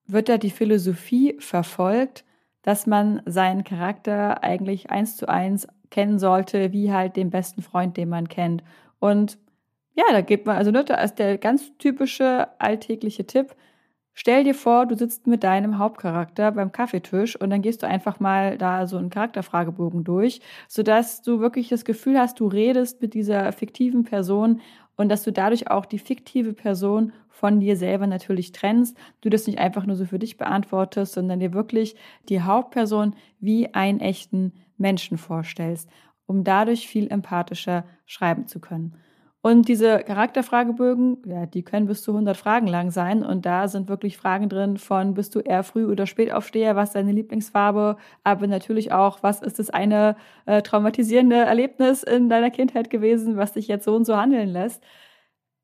wird 0.06 0.28
da 0.28 0.38
die 0.38 0.50
Philosophie 0.50 1.36
verfolgt, 1.38 2.24
dass 2.62 2.86
man 2.86 3.22
seinen 3.26 3.64
Charakter 3.64 4.42
eigentlich 4.42 4.90
eins 4.90 5.16
zu 5.16 5.28
eins 5.28 5.66
kennen 5.90 6.18
sollte, 6.18 6.72
wie 6.72 6.92
halt 6.92 7.16
den 7.16 7.30
besten 7.30 7.62
Freund, 7.62 7.96
den 7.96 8.08
man 8.08 8.28
kennt. 8.28 8.62
Und 8.98 9.38
ja, 9.94 10.04
da 10.10 10.20
gibt 10.22 10.46
man, 10.46 10.56
also 10.56 10.70
ne, 10.70 10.84
da 10.84 10.96
ist 10.96 11.16
der 11.16 11.38
ganz 11.38 11.76
typische 11.78 12.48
alltägliche 12.60 13.26
Tipp. 13.26 13.54
Stell 14.14 14.44
dir 14.44 14.54
vor, 14.54 14.86
du 14.86 14.96
sitzt 14.96 15.26
mit 15.26 15.42
deinem 15.42 15.78
Hauptcharakter 15.78 16.52
beim 16.52 16.70
Kaffeetisch 16.70 17.34
und 17.40 17.50
dann 17.50 17.62
gehst 17.62 17.82
du 17.82 17.86
einfach 17.86 18.20
mal 18.20 18.58
da 18.58 18.86
so 18.86 18.98
einen 18.98 19.08
Charakterfragebogen 19.10 20.04
durch, 20.04 20.40
sodass 20.68 21.22
du 21.22 21.40
wirklich 21.40 21.68
das 21.68 21.84
Gefühl 21.84 22.18
hast, 22.18 22.38
du 22.40 22.46
redest 22.46 23.00
mit 23.00 23.14
dieser 23.14 23.50
fiktiven 23.52 24.04
Person 24.04 24.60
und 24.96 25.08
dass 25.08 25.22
du 25.22 25.32
dadurch 25.32 25.70
auch 25.70 25.86
die 25.86 25.98
fiktive 25.98 26.52
Person 26.52 27.12
von 27.28 27.60
dir 27.60 27.76
selber 27.76 28.06
natürlich 28.06 28.52
trennst, 28.52 28.96
du 29.20 29.30
das 29.30 29.46
nicht 29.46 29.58
einfach 29.58 29.86
nur 29.86 29.96
so 29.96 30.04
für 30.04 30.18
dich 30.18 30.36
beantwortest, 30.36 31.14
sondern 31.14 31.40
dir 31.40 31.52
wirklich 31.52 31.96
die 32.28 32.42
Hauptperson 32.42 33.14
wie 33.40 33.74
einen 33.74 34.00
echten 34.00 34.52
Menschen 34.76 35.18
vorstellst, 35.18 35.88
um 36.26 36.44
dadurch 36.44 36.86
viel 36.86 37.10
empathischer 37.10 37.84
schreiben 38.06 38.46
zu 38.46 38.60
können. 38.60 38.94
Und 39.44 39.66
diese 39.66 39.98
Charakterfragebögen, 39.98 41.18
ja, 41.26 41.46
die 41.46 41.64
können 41.64 41.88
bis 41.88 42.02
zu 42.02 42.12
100 42.12 42.36
Fragen 42.36 42.68
lang 42.68 42.92
sein. 42.92 43.24
Und 43.24 43.44
da 43.44 43.66
sind 43.66 43.88
wirklich 43.88 44.16
Fragen 44.16 44.48
drin 44.48 44.76
von, 44.76 45.14
bist 45.14 45.34
du 45.34 45.40
eher 45.40 45.64
Früh- 45.64 45.86
oder 45.90 46.06
Spätaufsteher? 46.06 46.76
Was 46.76 46.90
ist 46.90 46.94
deine 46.94 47.10
Lieblingsfarbe? 47.10 47.96
Aber 48.22 48.46
natürlich 48.46 48.92
auch, 48.92 49.24
was 49.24 49.42
ist 49.42 49.58
das 49.58 49.68
eine 49.68 50.14
äh, 50.46 50.62
traumatisierende 50.62 51.36
Erlebnis 51.36 52.04
in 52.04 52.28
deiner 52.28 52.50
Kindheit 52.50 52.88
gewesen, 52.88 53.36
was 53.36 53.54
dich 53.54 53.66
jetzt 53.66 53.84
so 53.84 53.96
und 53.96 54.04
so 54.04 54.16
handeln 54.16 54.48
lässt? 54.48 54.80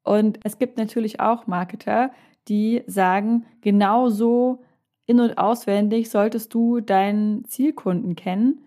Und 0.03 0.41
es 0.43 0.59
gibt 0.59 0.77
natürlich 0.77 1.21
auch 1.21 1.47
Marketer, 1.47 2.11
die 2.49 2.83
sagen, 2.89 3.47
genau 3.61 4.09
so 4.09 4.65
in- 5.07 5.21
und 5.21 5.39
auswendig 5.39 6.11
solltest 6.11 6.53
du 6.53 6.81
deinen 6.81 7.45
Zielkunden 7.45 8.17
kennen. 8.17 8.61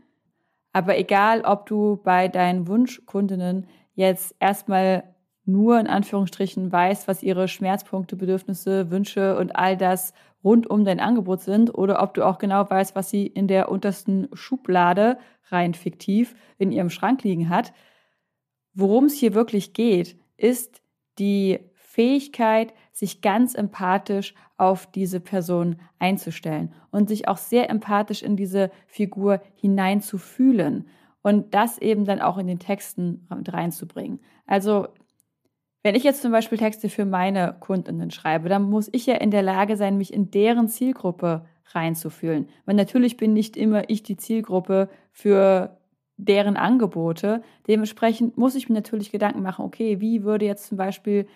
Aber 0.71 0.97
egal, 0.97 1.41
ob 1.41 1.65
du 1.65 1.99
bei 2.01 2.29
deinen 2.29 2.67
Wunschkundinnen 2.67 3.67
jetzt 3.93 4.35
erstmal 4.39 5.03
nur 5.45 5.79
in 5.79 5.87
Anführungsstrichen 5.87 6.71
weißt, 6.71 7.07
was 7.07 7.23
ihre 7.23 7.47
Schmerzpunkte, 7.47 8.15
Bedürfnisse, 8.15 8.91
Wünsche 8.91 9.37
und 9.37 9.55
all 9.55 9.75
das 9.75 10.13
rund 10.43 10.67
um 10.67 10.85
dein 10.85 10.99
Angebot 10.99 11.41
sind 11.41 11.73
oder 11.73 12.01
ob 12.01 12.13
du 12.13 12.25
auch 12.25 12.37
genau 12.37 12.69
weißt, 12.69 12.95
was 12.95 13.09
sie 13.09 13.27
in 13.27 13.47
der 13.47 13.69
untersten 13.69 14.27
Schublade 14.33 15.17
rein 15.49 15.73
fiktiv 15.73 16.35
in 16.57 16.71
ihrem 16.71 16.89
Schrank 16.89 17.23
liegen 17.23 17.49
hat. 17.49 17.73
Worum 18.73 19.05
es 19.05 19.15
hier 19.15 19.33
wirklich 19.33 19.73
geht, 19.73 20.17
ist 20.37 20.81
die 21.19 21.59
Fähigkeit, 21.75 22.73
sich 22.91 23.21
ganz 23.21 23.53
empathisch 23.53 24.33
auf 24.57 24.85
diese 24.87 25.19
Person 25.19 25.77
einzustellen 25.99 26.73
und 26.91 27.09
sich 27.09 27.27
auch 27.27 27.37
sehr 27.37 27.69
empathisch 27.69 28.23
in 28.23 28.37
diese 28.37 28.71
Figur 28.87 29.41
hineinzufühlen 29.55 30.87
und 31.21 31.53
das 31.53 31.77
eben 31.77 32.05
dann 32.05 32.21
auch 32.21 32.37
in 32.37 32.47
den 32.47 32.59
Texten 32.59 33.27
reinzubringen. 33.29 34.19
Also 34.45 34.87
wenn 35.83 35.95
ich 35.95 36.03
jetzt 36.03 36.21
zum 36.21 36.31
Beispiel 36.31 36.57
Texte 36.57 36.89
für 36.89 37.05
meine 37.05 37.55
Kundinnen 37.59 38.11
schreibe, 38.11 38.49
dann 38.49 38.63
muss 38.63 38.89
ich 38.91 39.05
ja 39.07 39.15
in 39.15 39.31
der 39.31 39.41
Lage 39.41 39.77
sein, 39.77 39.97
mich 39.97 40.13
in 40.13 40.29
deren 40.29 40.67
Zielgruppe 40.67 41.45
reinzufühlen. 41.73 42.49
Weil 42.65 42.75
natürlich 42.75 43.17
bin 43.17 43.33
nicht 43.33 43.57
immer 43.57 43.89
ich 43.89 44.03
die 44.03 44.17
Zielgruppe 44.17 44.89
für 45.11 45.77
deren 46.17 46.55
Angebote. 46.55 47.41
Dementsprechend 47.67 48.37
muss 48.37 48.55
ich 48.55 48.69
mir 48.69 48.75
natürlich 48.75 49.11
Gedanken 49.11 49.41
machen, 49.41 49.65
okay, 49.65 49.99
wie 49.99 50.23
würde 50.23 50.45
jetzt 50.45 50.67
zum 50.67 50.77
Beispiel, 50.77 51.27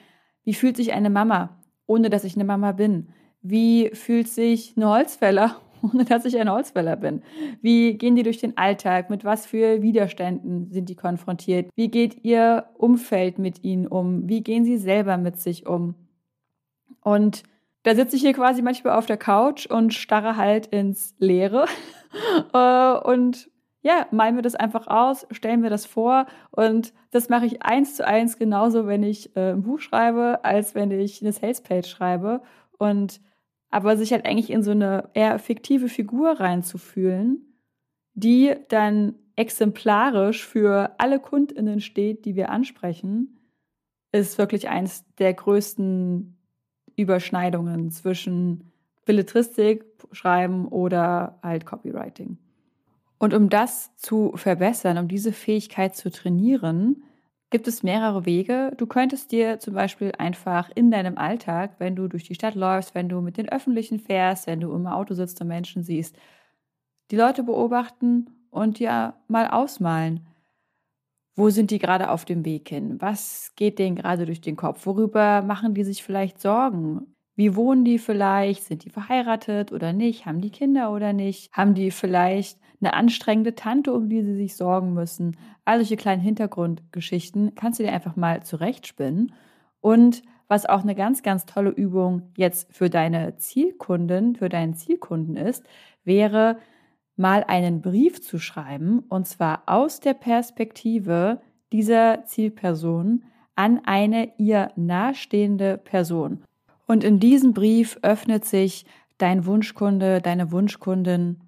wie 0.44 0.54
fühlt 0.54 0.78
sich 0.78 0.94
eine 0.94 1.10
Mama, 1.10 1.58
ohne 1.88 2.10
dass 2.10 2.24
ich 2.24 2.36
eine 2.36 2.46
Mama 2.46 2.72
bin? 2.72 3.10
Wie 3.42 3.90
fühlt 3.94 4.28
sich 4.28 4.74
eine 4.76 4.90
Holzfäller, 4.90 5.60
ohne 5.94 6.06
dass 6.06 6.26
ich 6.26 6.40
ein 6.40 6.52
Holzfäller 6.52 6.96
bin? 6.96 7.22
Wie 7.62 7.98
gehen 7.98 8.16
die 8.16 8.24
durch 8.24 8.40
den 8.40 8.58
Alltag? 8.58 9.10
Mit 9.10 9.24
was 9.24 9.46
für 9.46 9.82
Widerständen 9.82 10.72
sind 10.72 10.90
die 10.90 10.96
konfrontiert? 10.96 11.70
Wie 11.76 11.90
geht 11.90 12.24
ihr 12.24 12.66
Umfeld 12.78 13.40
mit 13.40 13.64
ihnen 13.64 13.88
um? 13.88 14.28
Wie 14.28 14.42
gehen 14.42 14.66
sie 14.66 14.78
selber 14.78 15.18
mit 15.18 15.40
sich 15.40 15.66
um? 15.66 15.96
Und 17.02 17.44
da 17.84 17.94
sitze 17.94 18.16
ich 18.16 18.24
hier 18.24 18.34
quasi 18.34 18.62
manchmal 18.62 18.98
auf 18.98 19.06
der 19.06 19.18
Couch 19.18 19.68
und 19.68 19.94
starre 19.94 20.38
halt 20.38 20.68
ins 20.68 21.14
Leere 21.20 21.66
äh, 22.54 22.98
und 23.08 23.50
ja, 23.82 24.08
malen 24.10 24.36
wir 24.36 24.42
das 24.42 24.56
einfach 24.56 24.88
aus, 24.88 25.28
stellen 25.30 25.62
wir 25.62 25.70
das 25.70 25.86
vor 25.86 26.26
und 26.50 26.92
das 27.12 27.30
mache 27.30 27.46
ich 27.46 27.62
eins 27.62 27.96
zu 27.96 28.08
eins 28.08 28.40
genauso, 28.40 28.88
wenn 28.88 29.04
ich 29.04 29.36
äh, 29.36 29.52
ein 29.52 29.62
Buch 29.62 29.80
schreibe, 29.80 30.40
als 30.44 30.74
wenn 30.74 30.90
ich 30.90 31.22
eine 31.22 31.32
Salespage 31.32 31.88
schreibe. 31.88 32.42
Und 32.80 33.22
aber 33.76 33.98
sich 33.98 34.14
halt 34.14 34.26
eigentlich 34.26 34.52
in 34.52 34.64
so 34.64 34.72
eine 34.72 35.10
eher 35.16 35.38
fiktive 35.38 35.90
Figur 35.90 36.40
reinzufühlen, 36.40 37.60
die 38.14 38.56
dann 38.70 39.16
exemplarisch 39.36 40.46
für 40.46 40.96
alle 40.98 41.20
KundInnen 41.20 41.82
steht, 41.82 42.24
die 42.24 42.38
wir 42.38 42.52
ansprechen, 42.52 43.38
ist 44.14 44.38
wirklich 44.38 44.70
eins 44.70 45.04
der 45.18 45.34
größten 45.34 46.38
Überschneidungen 46.96 47.92
zwischen 47.92 48.72
Belletristik 49.04 49.84
schreiben 50.14 50.70
oder 50.70 51.38
halt 51.44 51.66
Copywriting. 51.66 52.38
Und 53.18 53.34
um 53.34 53.50
das 53.50 53.94
zu 53.98 54.32
verbessern, 54.38 54.98
um 55.00 55.10
diese 55.10 55.34
Fähigkeit 55.34 55.98
zu 55.98 56.10
trainieren, 56.10 57.04
gibt 57.50 57.68
es 57.68 57.84
mehrere 57.84 58.26
Wege. 58.26 58.74
Du 58.78 58.88
könntest 58.88 59.32
dir 59.32 59.60
zum 59.60 59.74
Beispiel 59.74 60.12
einfach 60.18 60.70
in 60.74 60.92
deinem 60.92 61.18
Alltag, 61.18 61.76
wenn 61.80 61.96
du 61.96 62.08
durch 62.08 62.24
die 62.24 62.36
Stadt 62.36 62.56
läufst, 62.56 62.96
wenn 62.96 63.10
du 63.10 63.22
mit 63.22 63.38
den 63.38 63.50
Öffentlichen 63.50 64.00
fährst, 64.00 64.48
wenn 64.48 64.60
du 64.60 64.74
im 64.74 64.88
Auto 64.88 65.14
sitzt 65.14 65.40
und 65.42 65.48
Menschen 65.48 65.84
siehst, 65.84 66.18
die 67.12 67.18
Leute 67.18 67.44
beobachten 67.44 68.28
und 68.50 68.80
ja 68.80 69.22
mal 69.28 69.48
ausmalen. 69.48 70.28
Wo 71.36 71.50
sind 71.50 71.72
die 71.72 71.80
gerade 71.80 72.10
auf 72.10 72.26
dem 72.26 72.46
Weg 72.46 72.70
hin? 72.70 73.02
Was 73.02 73.52
geht 73.56 73.78
denen 73.78 73.96
gerade 73.96 74.26
durch 74.26 74.42
den 74.42 74.56
Kopf? 74.56 74.86
Worüber 74.86 75.42
machen 75.42 75.74
die 75.74 75.84
sich 75.84 76.04
vielleicht 76.04 76.40
Sorgen? 76.40 77.14
Wie 77.36 77.56
wohnen 77.56 77.84
die 77.84 78.00
vielleicht? 78.00 78.64
Sind 78.64 78.86
die 78.86 78.90
verheiratet 78.90 79.74
oder 79.74 79.92
nicht? 79.92 80.26
Haben 80.26 80.40
die 80.40 80.52
Kinder 80.52 80.92
oder 80.94 81.12
nicht? 81.12 81.52
Haben 81.52 81.74
die 81.74 81.92
vielleicht 81.92 82.58
eine 82.86 82.94
anstrengende 82.94 83.56
Tante, 83.56 83.94
um 83.94 84.10
die 84.10 84.22
sie 84.22 84.36
sich 84.36 84.56
sorgen 84.56 84.94
müssen? 84.94 85.38
All 85.66 85.80
solche 85.80 85.98
kleinen 85.98 86.22
Hintergrundgeschichten 86.22 87.56
kannst 87.56 87.80
du 87.80 87.84
dir 87.84 87.92
einfach 87.92 88.16
mal 88.16 88.44
zurechtspinnen. 88.44 89.34
Und 89.82 90.22
was 90.48 90.66
auch 90.66 90.84
eine 90.84 90.96
ganz, 90.96 91.24
ganz 91.24 91.46
tolle 91.46 91.72
Übung 91.72 92.32
jetzt 92.38 92.72
für 92.72 92.90
deine 92.90 93.38
Zielkunden, 93.38 94.36
für 94.36 94.50
deinen 94.50 94.76
Zielkunden 94.76 95.36
ist, 95.36 95.64
wäre 96.04 96.58
mal 97.16 97.44
einen 97.48 97.82
Brief 97.82 98.22
zu 98.22 98.38
schreiben, 98.40 99.00
und 99.00 99.26
zwar 99.26 99.64
aus 99.66 100.00
der 100.00 100.14
Perspektive 100.14 101.42
dieser 101.72 102.26
Zielperson 102.26 103.24
an 103.56 103.82
eine 103.86 104.34
ihr 104.38 104.72
nahestehende 104.76 105.78
Person. 105.78 106.44
Und 106.86 107.04
in 107.04 107.20
diesem 107.20 107.54
Brief 107.54 107.98
öffnet 108.04 108.46
sich 108.46 108.86
dein 109.18 109.46
Wunschkunde, 109.46 110.22
deine 110.22 110.52
Wunschkundin 110.52 111.40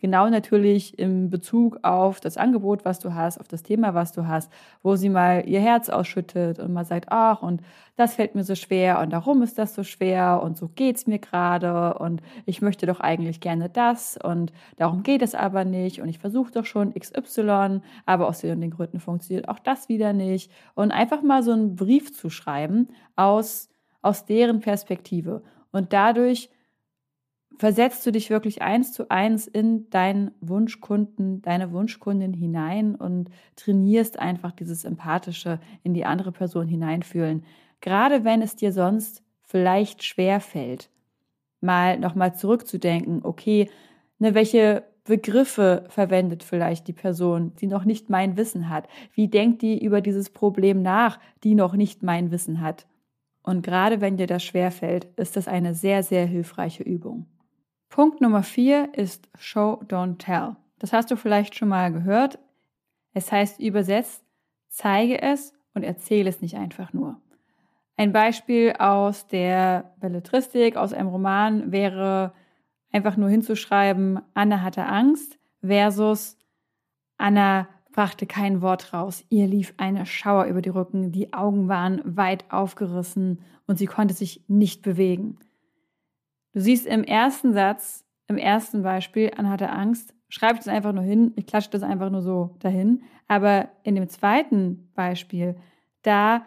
genau 0.00 0.28
natürlich 0.28 0.98
im 0.98 1.30
Bezug 1.30 1.78
auf 1.82 2.20
das 2.20 2.36
Angebot, 2.36 2.84
was 2.84 2.98
du 2.98 3.14
hast, 3.14 3.40
auf 3.40 3.48
das 3.48 3.62
Thema, 3.62 3.94
was 3.94 4.12
du 4.12 4.26
hast, 4.26 4.52
wo 4.82 4.96
sie 4.96 5.08
mal 5.08 5.44
ihr 5.46 5.60
Herz 5.60 5.88
ausschüttet 5.88 6.58
und 6.58 6.72
mal 6.72 6.84
sagt, 6.84 7.06
ach, 7.10 7.42
und 7.42 7.62
das 7.96 8.14
fällt 8.14 8.34
mir 8.34 8.44
so 8.44 8.54
schwer 8.54 9.00
und 9.00 9.12
darum 9.12 9.42
ist 9.42 9.58
das 9.58 9.74
so 9.74 9.82
schwer 9.82 10.42
und 10.42 10.56
so 10.56 10.68
geht's 10.68 11.06
mir 11.06 11.18
gerade 11.18 11.94
und 11.94 12.20
ich 12.44 12.60
möchte 12.60 12.86
doch 12.86 13.00
eigentlich 13.00 13.40
gerne 13.40 13.70
das 13.70 14.18
und 14.22 14.52
darum 14.76 15.02
geht 15.02 15.22
es 15.22 15.34
aber 15.34 15.64
nicht 15.64 16.00
und 16.00 16.08
ich 16.08 16.18
versuche 16.18 16.52
doch 16.52 16.66
schon 16.66 16.92
XY, 16.92 17.80
aber 18.04 18.28
aus 18.28 18.40
den, 18.40 18.60
den 18.60 18.70
Gründen 18.70 19.00
funktioniert 19.00 19.48
auch 19.48 19.58
das 19.58 19.88
wieder 19.88 20.12
nicht 20.12 20.50
und 20.74 20.92
einfach 20.92 21.22
mal 21.22 21.42
so 21.42 21.52
einen 21.52 21.74
Brief 21.76 22.12
zu 22.12 22.28
schreiben 22.28 22.88
aus 23.16 23.70
aus 24.06 24.24
deren 24.24 24.60
Perspektive. 24.60 25.42
Und 25.72 25.92
dadurch 25.92 26.48
versetzt 27.58 28.04
du 28.06 28.12
dich 28.12 28.30
wirklich 28.30 28.62
eins 28.62 28.92
zu 28.92 29.10
eins 29.10 29.46
in 29.46 29.88
deinen 29.90 30.32
Wunschkunden, 30.40 31.42
deine 31.42 31.72
Wunschkundin 31.72 32.32
hinein 32.32 32.94
und 32.94 33.30
trainierst 33.56 34.18
einfach 34.18 34.52
dieses 34.52 34.84
Empathische 34.84 35.60
in 35.82 35.94
die 35.94 36.04
andere 36.04 36.32
Person 36.32 36.68
hineinfühlen. 36.68 37.44
Gerade 37.80 38.24
wenn 38.24 38.42
es 38.42 38.56
dir 38.56 38.72
sonst 38.72 39.22
vielleicht 39.42 40.04
schwer 40.04 40.40
fällt, 40.40 40.90
mal 41.60 41.98
nochmal 41.98 42.34
zurückzudenken, 42.34 43.20
okay, 43.24 43.70
ne, 44.18 44.34
welche 44.34 44.84
Begriffe 45.04 45.84
verwendet 45.88 46.42
vielleicht 46.42 46.88
die 46.88 46.92
Person, 46.92 47.52
die 47.60 47.68
noch 47.68 47.84
nicht 47.84 48.10
mein 48.10 48.36
Wissen 48.36 48.68
hat? 48.68 48.88
Wie 49.12 49.28
denkt 49.28 49.62
die 49.62 49.82
über 49.82 50.00
dieses 50.00 50.30
Problem 50.30 50.82
nach, 50.82 51.20
die 51.44 51.54
noch 51.54 51.74
nicht 51.74 52.02
mein 52.02 52.30
Wissen 52.30 52.60
hat? 52.60 52.86
Und 53.42 53.62
gerade 53.62 54.00
wenn 54.00 54.16
dir 54.16 54.26
das 54.26 54.42
schwerfällt, 54.42 55.06
ist 55.16 55.36
das 55.36 55.46
eine 55.46 55.74
sehr, 55.74 56.02
sehr 56.02 56.26
hilfreiche 56.26 56.82
Übung. 56.82 57.26
Punkt 57.88 58.20
Nummer 58.20 58.42
vier 58.42 58.90
ist 58.94 59.28
Show, 59.38 59.80
Don't 59.86 60.18
Tell. 60.18 60.56
Das 60.78 60.92
hast 60.92 61.10
du 61.10 61.16
vielleicht 61.16 61.54
schon 61.54 61.68
mal 61.68 61.92
gehört. 61.92 62.38
Es 63.14 63.32
heißt 63.32 63.60
übersetzt, 63.60 64.22
zeige 64.68 65.22
es 65.22 65.54
und 65.74 65.82
erzähle 65.82 66.28
es 66.28 66.42
nicht 66.42 66.56
einfach 66.56 66.92
nur. 66.92 67.20
Ein 67.96 68.12
Beispiel 68.12 68.74
aus 68.78 69.26
der 69.26 69.94
Belletristik, 70.00 70.76
aus 70.76 70.92
einem 70.92 71.08
Roman 71.08 71.72
wäre 71.72 72.34
einfach 72.92 73.16
nur 73.16 73.30
hinzuschreiben, 73.30 74.20
Anna 74.34 74.60
hatte 74.60 74.84
Angst 74.84 75.38
versus 75.62 76.36
Anna 77.16 77.68
brachte 77.92 78.26
kein 78.26 78.60
Wort 78.60 78.92
raus. 78.92 79.24
Ihr 79.30 79.46
lief 79.46 79.72
eine 79.78 80.04
Schauer 80.04 80.44
über 80.44 80.60
die 80.60 80.68
Rücken, 80.68 81.12
die 81.12 81.32
Augen 81.32 81.68
waren 81.68 82.02
weit 82.04 82.44
aufgerissen 82.52 83.40
und 83.66 83.78
sie 83.78 83.86
konnte 83.86 84.12
sich 84.12 84.44
nicht 84.48 84.82
bewegen. 84.82 85.38
Du 86.56 86.62
siehst 86.62 86.86
im 86.86 87.04
ersten 87.04 87.52
Satz, 87.52 88.02
im 88.28 88.38
ersten 88.38 88.82
Beispiel, 88.82 89.30
Anna 89.36 89.50
hatte 89.50 89.68
Angst, 89.68 90.14
schreibe 90.30 90.54
ich 90.54 90.60
das 90.60 90.68
einfach 90.68 90.94
nur 90.94 91.04
hin, 91.04 91.34
ich 91.36 91.44
klatsche 91.44 91.68
das 91.68 91.82
einfach 91.82 92.08
nur 92.08 92.22
so 92.22 92.56
dahin. 92.60 93.02
Aber 93.28 93.68
in 93.82 93.94
dem 93.94 94.08
zweiten 94.08 94.90
Beispiel, 94.94 95.56
da 96.00 96.46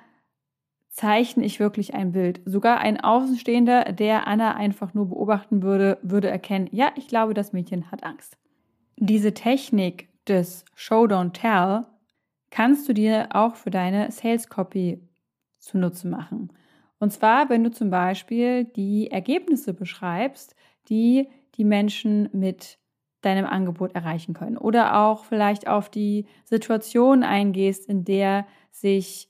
zeichne 0.90 1.46
ich 1.46 1.60
wirklich 1.60 1.94
ein 1.94 2.12
Bild. 2.12 2.42
Sogar 2.46 2.80
ein 2.80 3.00
Außenstehender, 3.00 3.94
der 3.94 4.26
Anna 4.26 4.56
einfach 4.56 4.96
nur 4.96 5.10
beobachten 5.10 5.62
würde, 5.62 6.00
würde 6.02 6.28
erkennen, 6.28 6.70
ja, 6.72 6.92
ich 6.96 7.08
glaube, 7.08 7.36
das 7.36 7.54
Mädchen 7.54 7.92
hat 7.92 8.04
Angst. 8.04 8.36
Diese 8.98 9.36
Technik 9.36 10.10
des 10.26 10.66
Show 10.74 11.04
Don't 11.04 11.34
Tell 11.34 11.86
kannst 12.50 12.90
du 12.90 12.94
dir 12.94 13.28
auch 13.34 13.54
für 13.54 13.70
deine 13.70 14.10
Sales 14.10 14.50
Copy 14.50 15.08
zunutze 15.60 16.08
machen. 16.08 16.52
Und 17.00 17.12
zwar, 17.12 17.50
wenn 17.50 17.64
du 17.64 17.72
zum 17.72 17.90
Beispiel 17.90 18.66
die 18.66 19.10
Ergebnisse 19.10 19.74
beschreibst, 19.74 20.56
die 20.90 21.30
die 21.56 21.64
Menschen 21.64 22.30
mit 22.34 22.78
deinem 23.22 23.46
Angebot 23.46 23.96
erreichen 23.96 24.34
können. 24.34 24.58
Oder 24.58 24.98
auch 24.98 25.26
vielleicht 25.26 25.68
auf 25.68 25.90
die 25.90 26.26
Situation 26.46 27.24
eingehst, 27.24 27.88
in 27.88 28.06
der 28.06 28.46
sich 28.72 29.30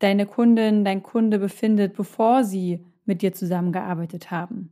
deine 0.00 0.26
Kundin, 0.26 0.84
dein 0.84 1.02
Kunde 1.02 1.38
befindet, 1.38 1.94
bevor 1.94 2.44
sie 2.44 2.84
mit 3.04 3.22
dir 3.22 3.32
zusammengearbeitet 3.32 4.30
haben. 4.30 4.70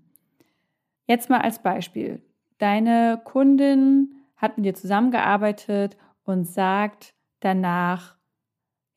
Jetzt 1.07 1.31
mal 1.31 1.41
als 1.41 1.63
Beispiel. 1.63 2.23
Deine 2.59 3.21
Kundin 3.25 4.15
hat 4.37 4.57
mit 4.57 4.67
dir 4.67 4.75
zusammengearbeitet 4.75 5.97
und 6.25 6.47
sagt 6.47 7.15
danach, 7.41 8.18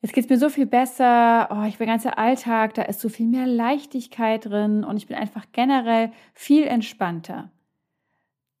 jetzt 0.02 0.12
geht 0.12 0.24
es 0.24 0.30
mir 0.30 0.38
so 0.38 0.48
viel 0.48 0.66
besser, 0.66 1.48
oh, 1.50 1.64
ich 1.66 1.78
bin 1.78 1.86
ganzer 1.86 2.18
Alltag, 2.18 2.74
da 2.74 2.82
ist 2.82 3.00
so 3.00 3.08
viel 3.08 3.26
mehr 3.26 3.46
Leichtigkeit 3.46 4.44
drin 4.44 4.84
und 4.84 4.96
ich 4.96 5.06
bin 5.06 5.16
einfach 5.16 5.46
generell 5.52 6.10
viel 6.34 6.64
entspannter. 6.64 7.50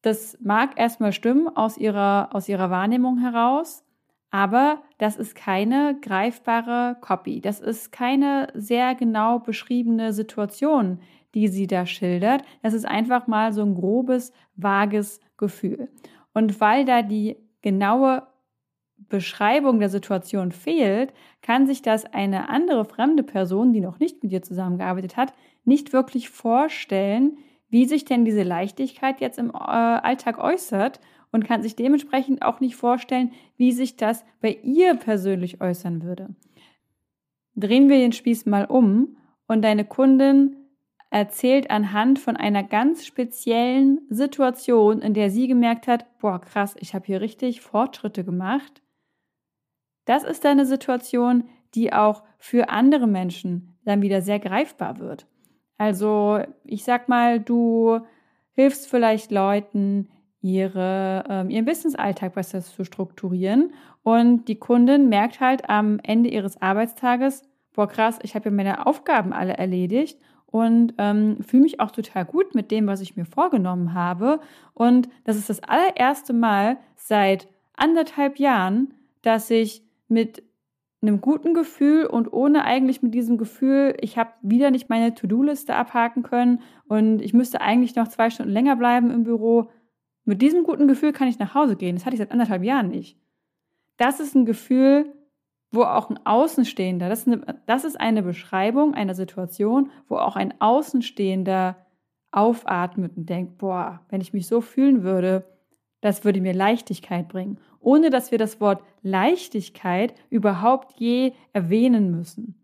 Das 0.02 0.38
mag 0.40 0.78
erstmal 0.78 1.12
stimmen 1.12 1.48
aus 1.48 1.76
ihrer, 1.76 2.30
aus 2.32 2.48
ihrer 2.48 2.70
Wahrnehmung 2.70 3.18
heraus, 3.18 3.84
aber 4.30 4.82
das 4.98 5.16
ist 5.16 5.34
keine 5.34 5.96
greifbare 6.00 6.96
Copy. 7.00 7.40
Das 7.40 7.60
ist 7.60 7.92
keine 7.92 8.48
sehr 8.54 8.94
genau 8.94 9.38
beschriebene 9.40 10.12
Situation, 10.12 11.00
die 11.34 11.48
sie 11.48 11.66
da 11.66 11.86
schildert. 11.86 12.42
Das 12.62 12.72
ist 12.72 12.86
einfach 12.86 13.26
mal 13.26 13.52
so 13.52 13.62
ein 13.62 13.74
grobes, 13.74 14.32
vages 14.56 15.20
Gefühl. 15.36 15.90
Und 16.32 16.60
weil 16.60 16.84
da 16.84 17.02
die 17.02 17.36
genaue 17.60 18.26
Beschreibung 19.12 19.78
der 19.78 19.90
Situation 19.90 20.52
fehlt, 20.52 21.12
kann 21.42 21.66
sich 21.66 21.82
das 21.82 22.06
eine 22.06 22.48
andere 22.48 22.86
fremde 22.86 23.22
Person, 23.22 23.74
die 23.74 23.80
noch 23.80 23.98
nicht 23.98 24.22
mit 24.22 24.32
dir 24.32 24.42
zusammengearbeitet 24.42 25.18
hat, 25.18 25.34
nicht 25.64 25.92
wirklich 25.92 26.30
vorstellen, 26.30 27.36
wie 27.68 27.84
sich 27.84 28.06
denn 28.06 28.24
diese 28.24 28.42
Leichtigkeit 28.42 29.20
jetzt 29.20 29.38
im 29.38 29.50
äh, 29.50 29.58
Alltag 29.58 30.38
äußert 30.38 30.98
und 31.30 31.46
kann 31.46 31.62
sich 31.62 31.76
dementsprechend 31.76 32.40
auch 32.40 32.60
nicht 32.60 32.74
vorstellen, 32.74 33.32
wie 33.58 33.72
sich 33.72 33.96
das 33.96 34.24
bei 34.40 34.58
ihr 34.62 34.94
persönlich 34.94 35.60
äußern 35.60 36.02
würde. 36.02 36.30
Drehen 37.54 37.90
wir 37.90 37.98
den 37.98 38.12
Spieß 38.12 38.46
mal 38.46 38.64
um 38.64 39.18
und 39.46 39.60
deine 39.60 39.84
Kundin 39.84 40.56
erzählt 41.10 41.70
anhand 41.70 42.18
von 42.18 42.38
einer 42.38 42.62
ganz 42.62 43.04
speziellen 43.04 44.00
Situation, 44.08 45.02
in 45.02 45.12
der 45.12 45.30
sie 45.30 45.48
gemerkt 45.48 45.86
hat, 45.86 46.06
boah, 46.18 46.40
krass, 46.40 46.74
ich 46.78 46.94
habe 46.94 47.04
hier 47.04 47.20
richtig 47.20 47.60
Fortschritte 47.60 48.24
gemacht. 48.24 48.81
Das 50.04 50.24
ist 50.24 50.44
eine 50.46 50.66
Situation, 50.66 51.44
die 51.74 51.92
auch 51.92 52.22
für 52.38 52.68
andere 52.68 53.06
Menschen 53.06 53.76
dann 53.84 54.02
wieder 54.02 54.22
sehr 54.22 54.38
greifbar 54.38 54.98
wird. 54.98 55.26
Also 55.78 56.40
ich 56.64 56.84
sag 56.84 57.08
mal, 57.08 57.40
du 57.40 58.00
hilfst 58.52 58.88
vielleicht 58.88 59.30
Leuten, 59.30 60.08
ihre, 60.40 61.24
ähm, 61.28 61.50
ihren 61.50 61.64
Business-Alltag 61.64 62.34
besser 62.34 62.60
zu 62.62 62.84
strukturieren 62.84 63.72
und 64.02 64.48
die 64.48 64.58
Kundin 64.58 65.08
merkt 65.08 65.40
halt 65.40 65.68
am 65.70 66.00
Ende 66.02 66.30
ihres 66.30 66.60
Arbeitstages, 66.60 67.42
boah 67.74 67.88
krass, 67.88 68.18
ich 68.22 68.34
habe 68.34 68.46
ja 68.46 68.50
meine 68.50 68.86
Aufgaben 68.86 69.32
alle 69.32 69.54
erledigt 69.54 70.18
und 70.46 70.94
ähm, 70.98 71.38
fühle 71.42 71.62
mich 71.62 71.80
auch 71.80 71.92
total 71.92 72.24
gut 72.24 72.54
mit 72.54 72.70
dem, 72.70 72.86
was 72.86 73.00
ich 73.00 73.16
mir 73.16 73.24
vorgenommen 73.24 73.94
habe. 73.94 74.40
Und 74.74 75.08
das 75.24 75.36
ist 75.36 75.48
das 75.48 75.62
allererste 75.62 76.34
Mal 76.34 76.76
seit 76.94 77.48
anderthalb 77.74 78.38
Jahren, 78.38 78.92
dass 79.22 79.48
ich 79.48 79.82
mit 80.12 80.42
einem 81.02 81.20
guten 81.20 81.52
Gefühl 81.52 82.06
und 82.06 82.32
ohne 82.32 82.64
eigentlich 82.64 83.02
mit 83.02 83.12
diesem 83.12 83.36
Gefühl, 83.36 83.96
ich 84.00 84.18
habe 84.18 84.30
wieder 84.42 84.70
nicht 84.70 84.88
meine 84.88 85.14
To-Do-Liste 85.14 85.74
abhaken 85.74 86.22
können 86.22 86.60
und 86.86 87.20
ich 87.20 87.34
müsste 87.34 87.60
eigentlich 87.60 87.96
noch 87.96 88.06
zwei 88.06 88.30
Stunden 88.30 88.52
länger 88.52 88.76
bleiben 88.76 89.10
im 89.10 89.24
Büro. 89.24 89.68
Mit 90.24 90.40
diesem 90.40 90.62
guten 90.62 90.86
Gefühl 90.86 91.12
kann 91.12 91.26
ich 91.26 91.40
nach 91.40 91.54
Hause 91.54 91.74
gehen. 91.74 91.96
Das 91.96 92.06
hatte 92.06 92.14
ich 92.14 92.20
seit 92.20 92.30
anderthalb 92.30 92.62
Jahren 92.62 92.88
nicht. 92.88 93.18
Das 93.96 94.20
ist 94.20 94.36
ein 94.36 94.46
Gefühl, 94.46 95.12
wo 95.72 95.82
auch 95.82 96.10
ein 96.10 96.24
Außenstehender, 96.24 97.08
das 97.08 97.20
ist 97.20 97.28
eine, 97.28 97.60
das 97.66 97.84
ist 97.84 98.00
eine 98.00 98.22
Beschreibung 98.22 98.94
einer 98.94 99.14
Situation, 99.14 99.90
wo 100.06 100.18
auch 100.18 100.36
ein 100.36 100.54
Außenstehender 100.60 101.76
aufatmet 102.30 103.16
und 103.16 103.28
denkt, 103.28 103.58
boah, 103.58 104.00
wenn 104.08 104.20
ich 104.20 104.32
mich 104.32 104.46
so 104.46 104.60
fühlen 104.60 105.02
würde, 105.02 105.44
das 106.00 106.24
würde 106.24 106.40
mir 106.40 106.54
Leichtigkeit 106.54 107.28
bringen, 107.28 107.58
ohne 107.82 108.10
dass 108.10 108.30
wir 108.30 108.38
das 108.38 108.60
Wort 108.60 108.82
Leichtigkeit 109.02 110.14
überhaupt 110.30 110.98
je 110.98 111.32
erwähnen 111.52 112.10
müssen. 112.10 112.54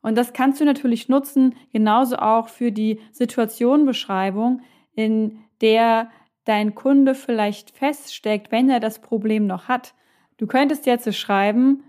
Und 0.00 0.16
das 0.16 0.32
kannst 0.32 0.60
du 0.60 0.64
natürlich 0.64 1.08
nutzen, 1.08 1.54
genauso 1.72 2.16
auch 2.16 2.48
für 2.48 2.70
die 2.70 3.00
Situationbeschreibung, 3.12 4.62
in 4.94 5.38
der 5.60 6.10
dein 6.44 6.74
Kunde 6.74 7.14
vielleicht 7.14 7.70
feststeckt, 7.72 8.50
wenn 8.50 8.70
er 8.70 8.80
das 8.80 9.00
Problem 9.00 9.46
noch 9.46 9.68
hat. 9.68 9.94
Du 10.38 10.46
könntest 10.46 10.86
jetzt 10.86 11.12
schreiben, 11.14 11.82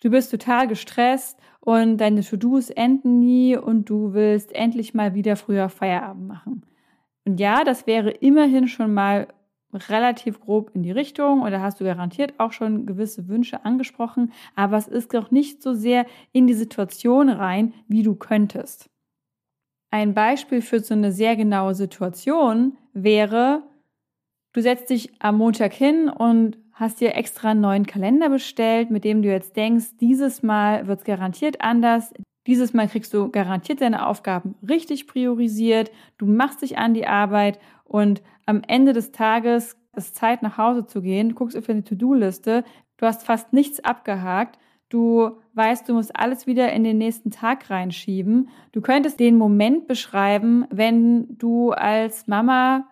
du 0.00 0.10
bist 0.10 0.30
total 0.30 0.68
gestresst 0.68 1.38
und 1.60 1.96
deine 1.96 2.22
To-Dos 2.22 2.70
enden 2.70 3.18
nie 3.18 3.56
und 3.56 3.88
du 3.88 4.12
willst 4.12 4.54
endlich 4.54 4.94
mal 4.94 5.14
wieder 5.14 5.36
früher 5.36 5.68
Feierabend 5.68 6.28
machen. 6.28 6.62
Und 7.24 7.40
ja, 7.40 7.64
das 7.64 7.86
wäre 7.86 8.10
immerhin 8.10 8.68
schon 8.68 8.92
mal 8.92 9.28
relativ 9.74 10.40
grob 10.40 10.70
in 10.74 10.82
die 10.82 10.90
Richtung 10.90 11.42
oder 11.42 11.60
hast 11.60 11.80
du 11.80 11.84
garantiert 11.84 12.34
auch 12.38 12.52
schon 12.52 12.86
gewisse 12.86 13.28
Wünsche 13.28 13.64
angesprochen, 13.64 14.32
aber 14.54 14.76
es 14.76 14.88
ist 14.88 15.14
doch 15.14 15.30
nicht 15.30 15.62
so 15.62 15.74
sehr 15.74 16.06
in 16.32 16.46
die 16.46 16.54
Situation 16.54 17.28
rein, 17.28 17.74
wie 17.88 18.02
du 18.02 18.14
könntest. 18.14 18.88
Ein 19.90 20.14
Beispiel 20.14 20.60
für 20.60 20.80
so 20.80 20.94
eine 20.94 21.12
sehr 21.12 21.36
genaue 21.36 21.74
Situation 21.74 22.76
wäre, 22.92 23.62
du 24.52 24.60
setzt 24.60 24.90
dich 24.90 25.12
am 25.20 25.38
Montag 25.38 25.72
hin 25.72 26.08
und 26.08 26.58
hast 26.72 27.00
dir 27.00 27.14
extra 27.14 27.50
einen 27.50 27.60
neuen 27.60 27.86
Kalender 27.86 28.28
bestellt, 28.28 28.90
mit 28.90 29.04
dem 29.04 29.22
du 29.22 29.28
jetzt 29.28 29.56
denkst, 29.56 29.96
dieses 30.00 30.42
Mal 30.42 30.86
wird 30.88 31.00
es 31.00 31.04
garantiert 31.04 31.60
anders. 31.60 32.12
Dieses 32.46 32.74
Mal 32.74 32.88
kriegst 32.88 33.14
du 33.14 33.30
garantiert 33.30 33.80
deine 33.80 34.06
Aufgaben 34.06 34.54
richtig 34.68 35.06
priorisiert. 35.06 35.90
Du 36.18 36.26
machst 36.26 36.62
dich 36.62 36.76
an 36.78 36.94
die 36.94 37.06
Arbeit 37.06 37.58
und 37.84 38.22
am 38.46 38.62
Ende 38.66 38.92
des 38.92 39.12
Tages 39.12 39.76
ist 39.96 40.16
Zeit, 40.16 40.42
nach 40.42 40.58
Hause 40.58 40.86
zu 40.86 41.00
gehen. 41.00 41.30
Du 41.30 41.34
guckst 41.34 41.56
auf 41.56 41.66
deine 41.66 41.84
To-Do-Liste. 41.84 42.64
Du 42.96 43.06
hast 43.06 43.24
fast 43.24 43.52
nichts 43.52 43.80
abgehakt. 43.80 44.58
Du 44.88 45.38
weißt, 45.54 45.88
du 45.88 45.94
musst 45.94 46.14
alles 46.14 46.46
wieder 46.46 46.72
in 46.72 46.84
den 46.84 46.98
nächsten 46.98 47.30
Tag 47.30 47.70
reinschieben. 47.70 48.48
Du 48.72 48.80
könntest 48.80 49.18
den 49.18 49.36
Moment 49.36 49.86
beschreiben, 49.86 50.66
wenn 50.70 51.38
du 51.38 51.70
als 51.70 52.26
Mama 52.26 52.86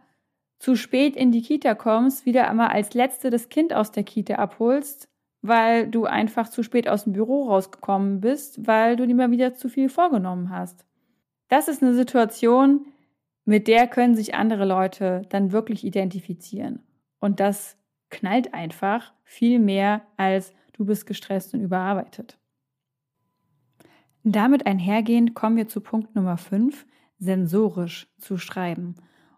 zu 0.58 0.76
spät 0.76 1.16
in 1.16 1.32
die 1.32 1.42
Kita 1.42 1.74
kommst, 1.74 2.24
wieder 2.24 2.48
einmal 2.48 2.68
als 2.68 2.94
Letzte 2.94 3.30
das 3.30 3.48
Kind 3.48 3.74
aus 3.74 3.90
der 3.90 4.04
Kita 4.04 4.36
abholst, 4.36 5.08
weil 5.42 5.88
du 5.88 6.06
einfach 6.06 6.48
zu 6.48 6.62
spät 6.62 6.88
aus 6.88 7.04
dem 7.04 7.12
Büro 7.12 7.48
rausgekommen 7.48 8.20
bist, 8.20 8.66
weil 8.66 8.96
du 8.96 9.06
dir 9.06 9.14
mal 9.14 9.32
wieder 9.32 9.54
zu 9.54 9.68
viel 9.68 9.88
vorgenommen 9.88 10.50
hast. 10.50 10.86
Das 11.48 11.68
ist 11.68 11.82
eine 11.82 11.94
Situation, 11.94 12.86
mit 13.44 13.66
der 13.66 13.88
können 13.88 14.14
sich 14.14 14.34
andere 14.34 14.64
Leute 14.64 15.22
dann 15.28 15.52
wirklich 15.52 15.84
identifizieren. 15.84 16.80
Und 17.18 17.40
das 17.40 17.76
knallt 18.08 18.54
einfach 18.54 19.12
viel 19.24 19.58
mehr 19.58 20.02
als 20.16 20.52
du 20.74 20.84
bist 20.84 21.06
gestresst 21.06 21.54
und 21.54 21.60
überarbeitet. 21.60 22.38
Damit 24.22 24.66
einhergehend 24.66 25.34
kommen 25.34 25.56
wir 25.56 25.66
zu 25.66 25.80
Punkt 25.80 26.14
Nummer 26.14 26.36
5, 26.36 26.86
sensorisch 27.18 28.06
zu 28.18 28.38
schreiben. 28.38 28.94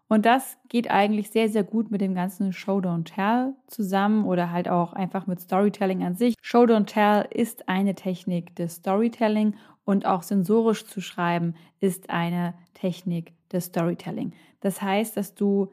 Und 0.07 0.25
das 0.25 0.57
geht 0.69 0.91
eigentlich 0.91 1.31
sehr, 1.31 1.49
sehr 1.49 1.63
gut 1.63 1.89
mit 1.89 1.99
dem 1.99 2.13
ganzen 2.13 2.53
Show 2.53 2.77
Don't 2.77 3.05
Tell 3.05 3.53
zusammen 3.67 4.25
oder 4.25 4.51
halt 4.51 4.69
auch 4.69 4.93
einfach 4.93 5.25
mit 5.25 5.39
Storytelling 5.39 6.03
an 6.03 6.15
sich. 6.15 6.35
Show 6.41 6.63
Don't 6.63 6.85
Tell 6.85 7.27
ist 7.31 7.67
eine 7.67 7.95
Technik 7.95 8.55
des 8.55 8.75
Storytelling 8.75 9.55
und 9.83 10.05
auch 10.05 10.21
sensorisch 10.23 10.85
zu 10.85 11.01
schreiben 11.01 11.55
ist 11.79 12.09
eine 12.09 12.53
Technik 12.73 13.33
des 13.51 13.65
Storytelling. 13.65 14.33
Das 14.59 14.81
heißt, 14.81 15.17
dass 15.17 15.33
du 15.33 15.71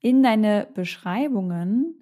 in 0.00 0.22
deine 0.22 0.68
Beschreibungen 0.74 1.94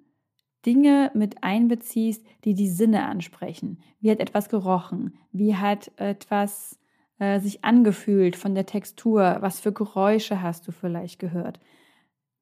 Dinge 0.65 1.11
mit 1.13 1.43
einbeziehst, 1.43 2.25
die 2.45 2.53
die 2.53 2.67
Sinne 2.67 3.05
ansprechen. 3.05 3.79
Wie 3.99 4.11
hat 4.11 4.19
etwas 4.19 4.49
gerochen? 4.49 5.17
Wie 5.31 5.55
hat 5.55 5.91
etwas 5.97 6.77
äh, 7.21 7.39
sich 7.39 7.63
angefühlt 7.63 8.35
von 8.35 8.55
der 8.55 8.65
Textur? 8.65 9.37
Was 9.41 9.59
für 9.59 9.71
Geräusche 9.71 10.41
hast 10.41 10.67
du 10.67 10.71
vielleicht 10.71 11.19
gehört? 11.19 11.59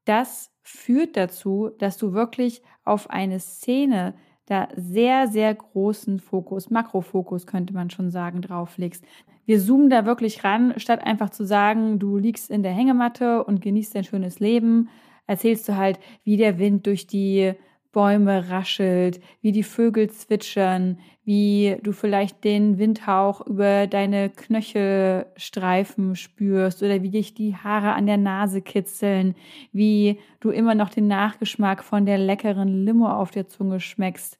Das 0.05 0.51
führt 0.63 1.17
dazu, 1.17 1.71
dass 1.79 1.97
du 1.97 2.13
wirklich 2.13 2.63
auf 2.85 3.09
eine 3.09 3.41
Szene 3.41 4.15
da 4.45 4.69
sehr, 4.75 5.27
sehr 5.27 5.53
großen 5.53 6.19
Fokus, 6.19 6.69
Makrofokus 6.69 7.45
könnte 7.45 7.73
man 7.73 7.89
schon 7.89 8.09
sagen, 8.09 8.41
drauflegst. 8.41 9.03
Wir 9.45 9.59
zoomen 9.59 9.89
da 9.89 10.05
wirklich 10.05 10.45
ran, 10.45 10.73
statt 10.77 11.03
einfach 11.03 11.29
zu 11.29 11.45
sagen, 11.45 11.99
du 11.99 12.17
liegst 12.17 12.49
in 12.49 12.63
der 12.63 12.71
Hängematte 12.71 13.43
und 13.43 13.61
genießt 13.61 13.95
dein 13.95 14.05
schönes 14.05 14.39
Leben, 14.39 14.89
erzählst 15.27 15.67
du 15.67 15.75
halt, 15.75 15.99
wie 16.23 16.37
der 16.37 16.57
Wind 16.57 16.87
durch 16.87 17.05
die 17.05 17.53
Bäume 17.91 18.49
raschelt, 18.49 19.19
wie 19.41 19.51
die 19.51 19.63
Vögel 19.63 20.09
zwitschern, 20.09 20.99
wie 21.23 21.77
du 21.81 21.91
vielleicht 21.91 22.43
den 22.43 22.77
Windhauch 22.77 23.45
über 23.45 23.87
deine 23.87 24.29
Knöchelstreifen 24.29 26.15
spürst 26.15 26.83
oder 26.83 27.01
wie 27.01 27.09
dich 27.09 27.33
die 27.33 27.55
Haare 27.55 27.93
an 27.93 28.05
der 28.05 28.17
Nase 28.17 28.61
kitzeln, 28.61 29.35
wie 29.71 30.19
du 30.39 30.51
immer 30.51 30.75
noch 30.75 30.89
den 30.89 31.07
Nachgeschmack 31.07 31.83
von 31.83 32.05
der 32.05 32.17
leckeren 32.17 32.85
Limo 32.85 33.09
auf 33.09 33.31
der 33.31 33.47
Zunge 33.47 33.79
schmeckst. 33.79 34.37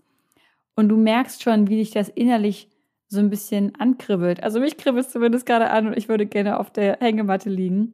Und 0.76 0.90
du 0.90 0.98
merkst 0.98 1.44
schon, 1.44 1.68
wie 1.68 1.78
dich 1.78 1.92
das 1.92 2.10
innerlich 2.10 2.70
so 3.08 3.20
ein 3.20 3.30
bisschen 3.30 3.76
ankribbelt. 3.80 4.44
Also 4.44 4.60
mich 4.60 4.78
kribbelt 4.78 5.08
es 5.08 5.12
zumindest 5.12 5.46
gerade 5.46 5.72
an 5.72 5.88
und 5.88 5.98
ich 5.98 6.08
würde 6.08 6.28
gerne 6.28 6.60
auf 6.60 6.72
der 6.72 6.98
Hängematte 7.00 7.50
liegen. 7.50 7.94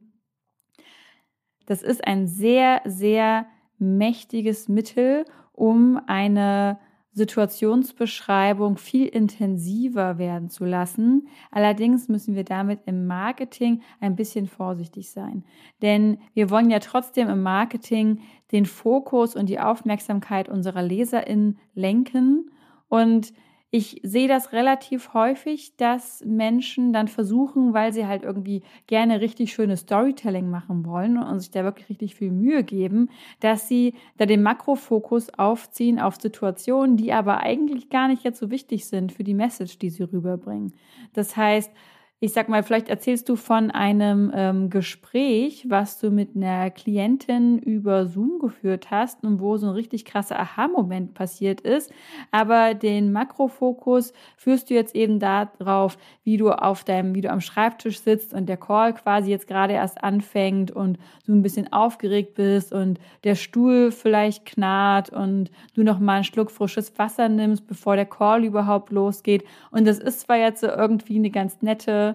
Das 1.66 1.82
ist 1.82 2.06
ein 2.06 2.28
sehr, 2.28 2.82
sehr 2.84 3.46
mächtiges 3.78 4.68
Mittel, 4.68 5.24
um 5.56 6.00
eine 6.06 6.78
Situationsbeschreibung 7.16 8.76
viel 8.76 9.06
intensiver 9.06 10.18
werden 10.18 10.50
zu 10.50 10.66
lassen. 10.66 11.28
Allerdings 11.50 12.08
müssen 12.08 12.34
wir 12.34 12.44
damit 12.44 12.80
im 12.84 13.06
Marketing 13.06 13.80
ein 14.00 14.16
bisschen 14.16 14.46
vorsichtig 14.46 15.10
sein. 15.10 15.42
Denn 15.80 16.18
wir 16.34 16.50
wollen 16.50 16.68
ja 16.68 16.78
trotzdem 16.78 17.30
im 17.30 17.42
Marketing 17.42 18.20
den 18.52 18.66
Fokus 18.66 19.34
und 19.34 19.48
die 19.48 19.58
Aufmerksamkeit 19.58 20.50
unserer 20.50 20.82
LeserInnen 20.82 21.58
lenken. 21.74 22.50
Und 22.88 23.32
ich 23.70 24.00
sehe 24.04 24.28
das 24.28 24.52
relativ 24.52 25.12
häufig, 25.12 25.76
dass 25.76 26.24
Menschen 26.24 26.92
dann 26.92 27.08
versuchen, 27.08 27.74
weil 27.74 27.92
sie 27.92 28.06
halt 28.06 28.22
irgendwie 28.22 28.62
gerne 28.86 29.20
richtig 29.20 29.52
schönes 29.52 29.80
Storytelling 29.80 30.48
machen 30.48 30.86
wollen 30.86 31.18
und 31.18 31.40
sich 31.40 31.50
da 31.50 31.64
wirklich 31.64 31.88
richtig 31.88 32.14
viel 32.14 32.30
Mühe 32.30 32.62
geben, 32.62 33.10
dass 33.40 33.68
sie 33.68 33.94
da 34.18 34.26
den 34.26 34.42
Makrofokus 34.42 35.30
aufziehen 35.36 35.98
auf 35.98 36.16
Situationen, 36.16 36.96
die 36.96 37.12
aber 37.12 37.40
eigentlich 37.40 37.90
gar 37.90 38.08
nicht 38.08 38.22
jetzt 38.22 38.38
so 38.38 38.50
wichtig 38.50 38.86
sind 38.86 39.12
für 39.12 39.24
die 39.24 39.34
Message, 39.34 39.78
die 39.78 39.90
sie 39.90 40.04
rüberbringen. 40.04 40.72
Das 41.12 41.36
heißt, 41.36 41.72
ich 42.18 42.32
sag 42.32 42.48
mal, 42.48 42.62
vielleicht 42.62 42.88
erzählst 42.88 43.28
du 43.28 43.36
von 43.36 43.70
einem 43.70 44.32
ähm, 44.34 44.70
Gespräch, 44.70 45.66
was 45.68 46.00
du 46.00 46.10
mit 46.10 46.34
einer 46.34 46.70
Klientin 46.70 47.58
über 47.58 48.06
Zoom 48.06 48.38
geführt 48.38 48.90
hast 48.90 49.22
und 49.22 49.38
wo 49.38 49.58
so 49.58 49.66
ein 49.66 49.74
richtig 49.74 50.06
krasser 50.06 50.40
Aha-Moment 50.40 51.12
passiert 51.12 51.60
ist. 51.60 51.92
Aber 52.30 52.72
den 52.72 53.12
Makrofokus 53.12 54.14
führst 54.38 54.70
du 54.70 54.74
jetzt 54.74 54.94
eben 54.94 55.20
darauf, 55.20 55.98
wie 56.24 56.38
du 56.38 56.50
auf 56.52 56.84
deinem, 56.84 57.14
wie 57.14 57.20
du 57.20 57.30
am 57.30 57.42
Schreibtisch 57.42 58.00
sitzt 58.00 58.32
und 58.32 58.48
der 58.48 58.56
Call 58.56 58.94
quasi 58.94 59.30
jetzt 59.30 59.46
gerade 59.46 59.74
erst 59.74 60.02
anfängt 60.02 60.70
und 60.70 60.98
du 61.26 61.34
ein 61.34 61.42
bisschen 61.42 61.70
aufgeregt 61.70 62.32
bist 62.32 62.72
und 62.72 62.98
der 63.24 63.34
Stuhl 63.34 63.92
vielleicht 63.92 64.46
knarrt 64.46 65.10
und 65.10 65.50
du 65.74 65.82
noch 65.82 65.98
mal 65.98 66.14
einen 66.14 66.24
Schluck 66.24 66.50
frisches 66.50 66.98
Wasser 66.98 67.28
nimmst, 67.28 67.66
bevor 67.66 67.94
der 67.94 68.06
Call 68.06 68.42
überhaupt 68.42 68.90
losgeht. 68.90 69.44
Und 69.70 69.86
das 69.86 69.98
ist 69.98 70.20
zwar 70.20 70.38
jetzt 70.38 70.62
so 70.62 70.68
irgendwie 70.68 71.16
eine 71.16 71.30
ganz 71.30 71.60
nette 71.60 72.05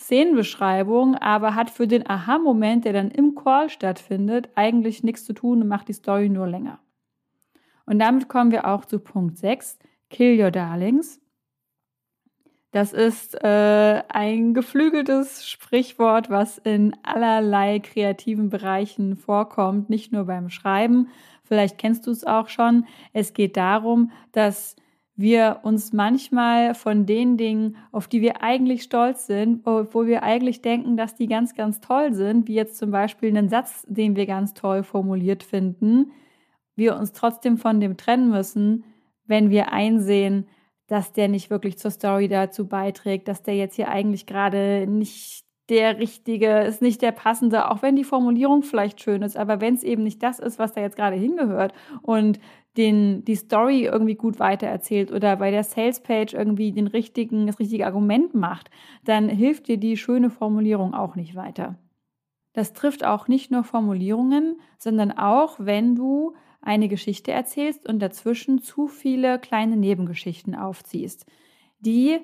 Szenenbeschreibung, 0.00 1.14
aber 1.16 1.54
hat 1.54 1.68
für 1.68 1.86
den 1.86 2.08
Aha-Moment, 2.08 2.86
der 2.86 2.94
dann 2.94 3.10
im 3.10 3.34
Call 3.34 3.68
stattfindet, 3.68 4.48
eigentlich 4.54 5.04
nichts 5.04 5.24
zu 5.24 5.34
tun 5.34 5.60
und 5.60 5.68
macht 5.68 5.88
die 5.88 5.92
Story 5.92 6.30
nur 6.30 6.46
länger. 6.46 6.80
Und 7.84 7.98
damit 7.98 8.28
kommen 8.28 8.50
wir 8.50 8.66
auch 8.66 8.86
zu 8.86 8.98
Punkt 8.98 9.36
6, 9.36 9.78
Kill 10.08 10.40
Your 10.40 10.50
Darlings. 10.50 11.20
Das 12.72 12.92
ist 12.92 13.34
äh, 13.42 14.02
ein 14.08 14.54
geflügeltes 14.54 15.46
Sprichwort, 15.46 16.30
was 16.30 16.56
in 16.58 16.96
allerlei 17.02 17.80
kreativen 17.80 18.48
Bereichen 18.48 19.16
vorkommt, 19.16 19.90
nicht 19.90 20.12
nur 20.12 20.24
beim 20.24 20.50
Schreiben. 20.50 21.08
Vielleicht 21.42 21.78
kennst 21.78 22.06
du 22.06 22.12
es 22.12 22.24
auch 22.24 22.48
schon. 22.48 22.86
Es 23.12 23.34
geht 23.34 23.56
darum, 23.56 24.12
dass 24.32 24.76
wir 25.20 25.60
uns 25.62 25.92
manchmal 25.92 26.74
von 26.74 27.06
den 27.06 27.36
Dingen, 27.36 27.76
auf 27.92 28.08
die 28.08 28.20
wir 28.20 28.42
eigentlich 28.42 28.82
stolz 28.82 29.26
sind, 29.26 29.64
wo 29.66 30.06
wir 30.06 30.22
eigentlich 30.22 30.62
denken, 30.62 30.96
dass 30.96 31.14
die 31.14 31.26
ganz, 31.26 31.54
ganz 31.54 31.80
toll 31.80 32.12
sind, 32.14 32.48
wie 32.48 32.54
jetzt 32.54 32.76
zum 32.78 32.90
Beispiel 32.90 33.28
einen 33.28 33.48
Satz, 33.48 33.84
den 33.88 34.16
wir 34.16 34.26
ganz 34.26 34.54
toll 34.54 34.82
formuliert 34.82 35.42
finden, 35.42 36.12
wir 36.76 36.96
uns 36.96 37.12
trotzdem 37.12 37.58
von 37.58 37.80
dem 37.80 37.96
trennen 37.96 38.30
müssen, 38.30 38.84
wenn 39.26 39.50
wir 39.50 39.72
einsehen, 39.72 40.48
dass 40.86 41.12
der 41.12 41.28
nicht 41.28 41.50
wirklich 41.50 41.78
zur 41.78 41.90
Story 41.92 42.28
dazu 42.28 42.66
beiträgt, 42.66 43.28
dass 43.28 43.42
der 43.42 43.54
jetzt 43.54 43.76
hier 43.76 43.88
eigentlich 43.88 44.26
gerade 44.26 44.86
nicht 44.88 45.44
der 45.68 45.98
richtige, 45.98 46.62
ist 46.62 46.82
nicht 46.82 47.00
der 47.00 47.12
passende, 47.12 47.70
auch 47.70 47.80
wenn 47.80 47.94
die 47.94 48.04
Formulierung 48.04 48.64
vielleicht 48.64 49.00
schön 49.00 49.22
ist, 49.22 49.36
aber 49.36 49.60
wenn 49.60 49.74
es 49.74 49.84
eben 49.84 50.02
nicht 50.02 50.20
das 50.20 50.40
ist, 50.40 50.58
was 50.58 50.72
da 50.72 50.80
jetzt 50.80 50.96
gerade 50.96 51.14
hingehört 51.14 51.72
und 52.02 52.40
den, 52.76 53.24
die 53.24 53.34
Story 53.34 53.84
irgendwie 53.84 54.14
gut 54.14 54.38
weitererzählt 54.38 55.10
oder 55.10 55.36
bei 55.36 55.50
der 55.50 55.64
Salespage 55.64 56.36
irgendwie 56.36 56.72
den 56.72 56.86
richtigen, 56.86 57.46
das 57.46 57.58
richtige 57.58 57.86
Argument 57.86 58.34
macht, 58.34 58.70
dann 59.04 59.28
hilft 59.28 59.68
dir 59.68 59.76
die 59.76 59.96
schöne 59.96 60.30
Formulierung 60.30 60.94
auch 60.94 61.16
nicht 61.16 61.34
weiter. 61.34 61.78
Das 62.52 62.72
trifft 62.72 63.04
auch 63.04 63.28
nicht 63.28 63.50
nur 63.50 63.64
Formulierungen, 63.64 64.60
sondern 64.78 65.12
auch, 65.12 65.56
wenn 65.58 65.94
du 65.94 66.34
eine 66.62 66.88
Geschichte 66.88 67.32
erzählst 67.32 67.88
und 67.88 68.00
dazwischen 68.00 68.60
zu 68.60 68.86
viele 68.86 69.38
kleine 69.38 69.76
Nebengeschichten 69.76 70.54
aufziehst, 70.54 71.26
die 71.80 72.18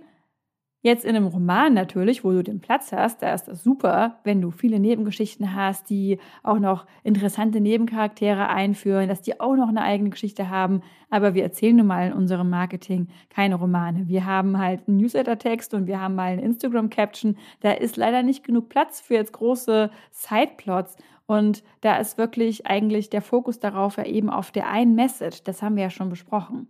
Jetzt 0.83 1.05
in 1.05 1.17
einem 1.17 1.27
Roman 1.27 1.75
natürlich, 1.75 2.23
wo 2.23 2.31
du 2.31 2.45
den 2.45 2.61
Platz 2.61 2.93
hast, 2.93 3.21
da 3.21 3.35
ist 3.35 3.49
das 3.49 3.65
super, 3.65 4.21
wenn 4.23 4.41
du 4.41 4.53
viele 4.53 4.79
Nebengeschichten 4.79 5.55
hast, 5.55 5.91
die 5.91 6.19
auch 6.45 6.61
noch 6.61 6.87
interessante 7.03 7.61
Nebencharaktere 7.61 8.49
einführen, 8.49 9.09
dass 9.09 9.21
die 9.21 9.41
auch 9.41 9.57
noch 9.57 9.69
eine 9.69 9.83
eigene 9.83 10.11
Geschichte 10.11 10.49
haben. 10.49 10.83
Aber 11.11 11.35
wir 11.35 11.43
erzählen 11.43 11.75
nun 11.75 11.89
mal 11.89 12.09
in 12.09 12.13
unserem 12.13 12.51
Marketing 12.51 13.09
keine 13.31 13.57
Romane. 13.57 14.07
Wir 14.07 14.27
haben 14.27 14.59
halt 14.59 14.87
einen 14.87 14.99
Newsletter-Text 14.99 15.75
und 15.75 15.89
wir 15.89 16.01
haben 16.01 16.15
mal 16.15 16.31
einen 16.31 16.43
Instagram-Caption. 16.43 17.37
Da 17.61 17.73
ist 17.73 17.97
leider 17.97 18.23
nicht 18.23 18.45
genug 18.45 18.69
Platz 18.69 19.01
für 19.01 19.15
jetzt 19.15 19.33
große 19.33 19.91
Sideplots. 20.13 20.97
Und 21.27 21.65
da 21.81 21.97
ist 21.97 22.19
wirklich 22.19 22.67
eigentlich 22.67 23.11
der 23.11 23.23
Fokus 23.23 23.59
darauf 23.59 23.97
ja 23.97 24.05
eben 24.05 24.31
auf 24.31 24.53
der 24.53 24.69
einen 24.69 24.95
Message. 24.95 25.43
Das 25.43 25.63
haben 25.63 25.75
wir 25.75 25.83
ja 25.83 25.91
schon 25.91 26.11
besprochen. 26.11 26.69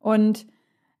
Und 0.00 0.46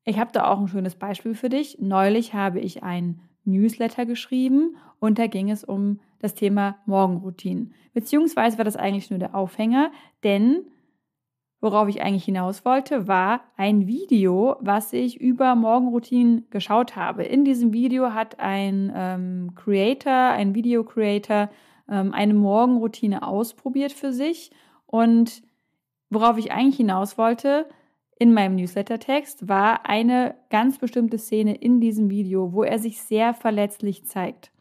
ich 0.04 0.18
habe 0.18 0.32
da 0.32 0.48
auch 0.48 0.60
ein 0.60 0.68
schönes 0.68 0.96
Beispiel 0.96 1.34
für 1.34 1.48
dich. 1.48 1.78
Neulich 1.80 2.34
habe 2.34 2.60
ich 2.60 2.82
ein 2.82 3.20
Newsletter 3.44 4.06
geschrieben 4.06 4.76
und 5.00 5.18
da 5.18 5.26
ging 5.26 5.50
es 5.50 5.64
um 5.64 6.00
das 6.18 6.34
Thema 6.34 6.76
Morgenroutinen. 6.86 7.74
Beziehungsweise 7.92 8.58
war 8.58 8.64
das 8.64 8.76
eigentlich 8.76 9.10
nur 9.10 9.18
der 9.18 9.34
Aufhänger, 9.34 9.92
denn 10.22 10.64
worauf 11.60 11.88
ich 11.88 12.02
eigentlich 12.02 12.24
hinaus 12.24 12.64
wollte, 12.64 13.08
war 13.08 13.40
ein 13.56 13.86
Video, 13.86 14.56
was 14.60 14.92
ich 14.92 15.20
über 15.20 15.54
Morgenroutinen 15.54 16.46
geschaut 16.50 16.96
habe. 16.96 17.24
In 17.24 17.44
diesem 17.44 17.72
Video 17.72 18.12
hat 18.12 18.38
ein 18.38 18.92
ähm, 18.94 19.54
Creator, 19.54 20.12
ein 20.12 20.54
Video-Creator, 20.54 21.48
ähm, 21.88 22.12
eine 22.12 22.34
Morgenroutine 22.34 23.26
ausprobiert 23.26 23.92
für 23.92 24.12
sich 24.12 24.50
und 24.86 25.42
worauf 26.10 26.36
ich 26.36 26.52
eigentlich 26.52 26.76
hinaus 26.76 27.16
wollte, 27.16 27.66
in 28.18 28.32
meinem 28.32 28.56
Newsletter-Text 28.56 29.48
war 29.48 29.86
eine 29.86 30.36
ganz 30.50 30.78
bestimmte 30.78 31.18
Szene 31.18 31.54
in 31.54 31.80
diesem 31.80 32.10
Video, 32.10 32.52
wo 32.52 32.62
er 32.62 32.78
sich 32.78 33.00
sehr 33.00 33.34
verletzlich 33.34 34.06
zeigt. 34.06 34.52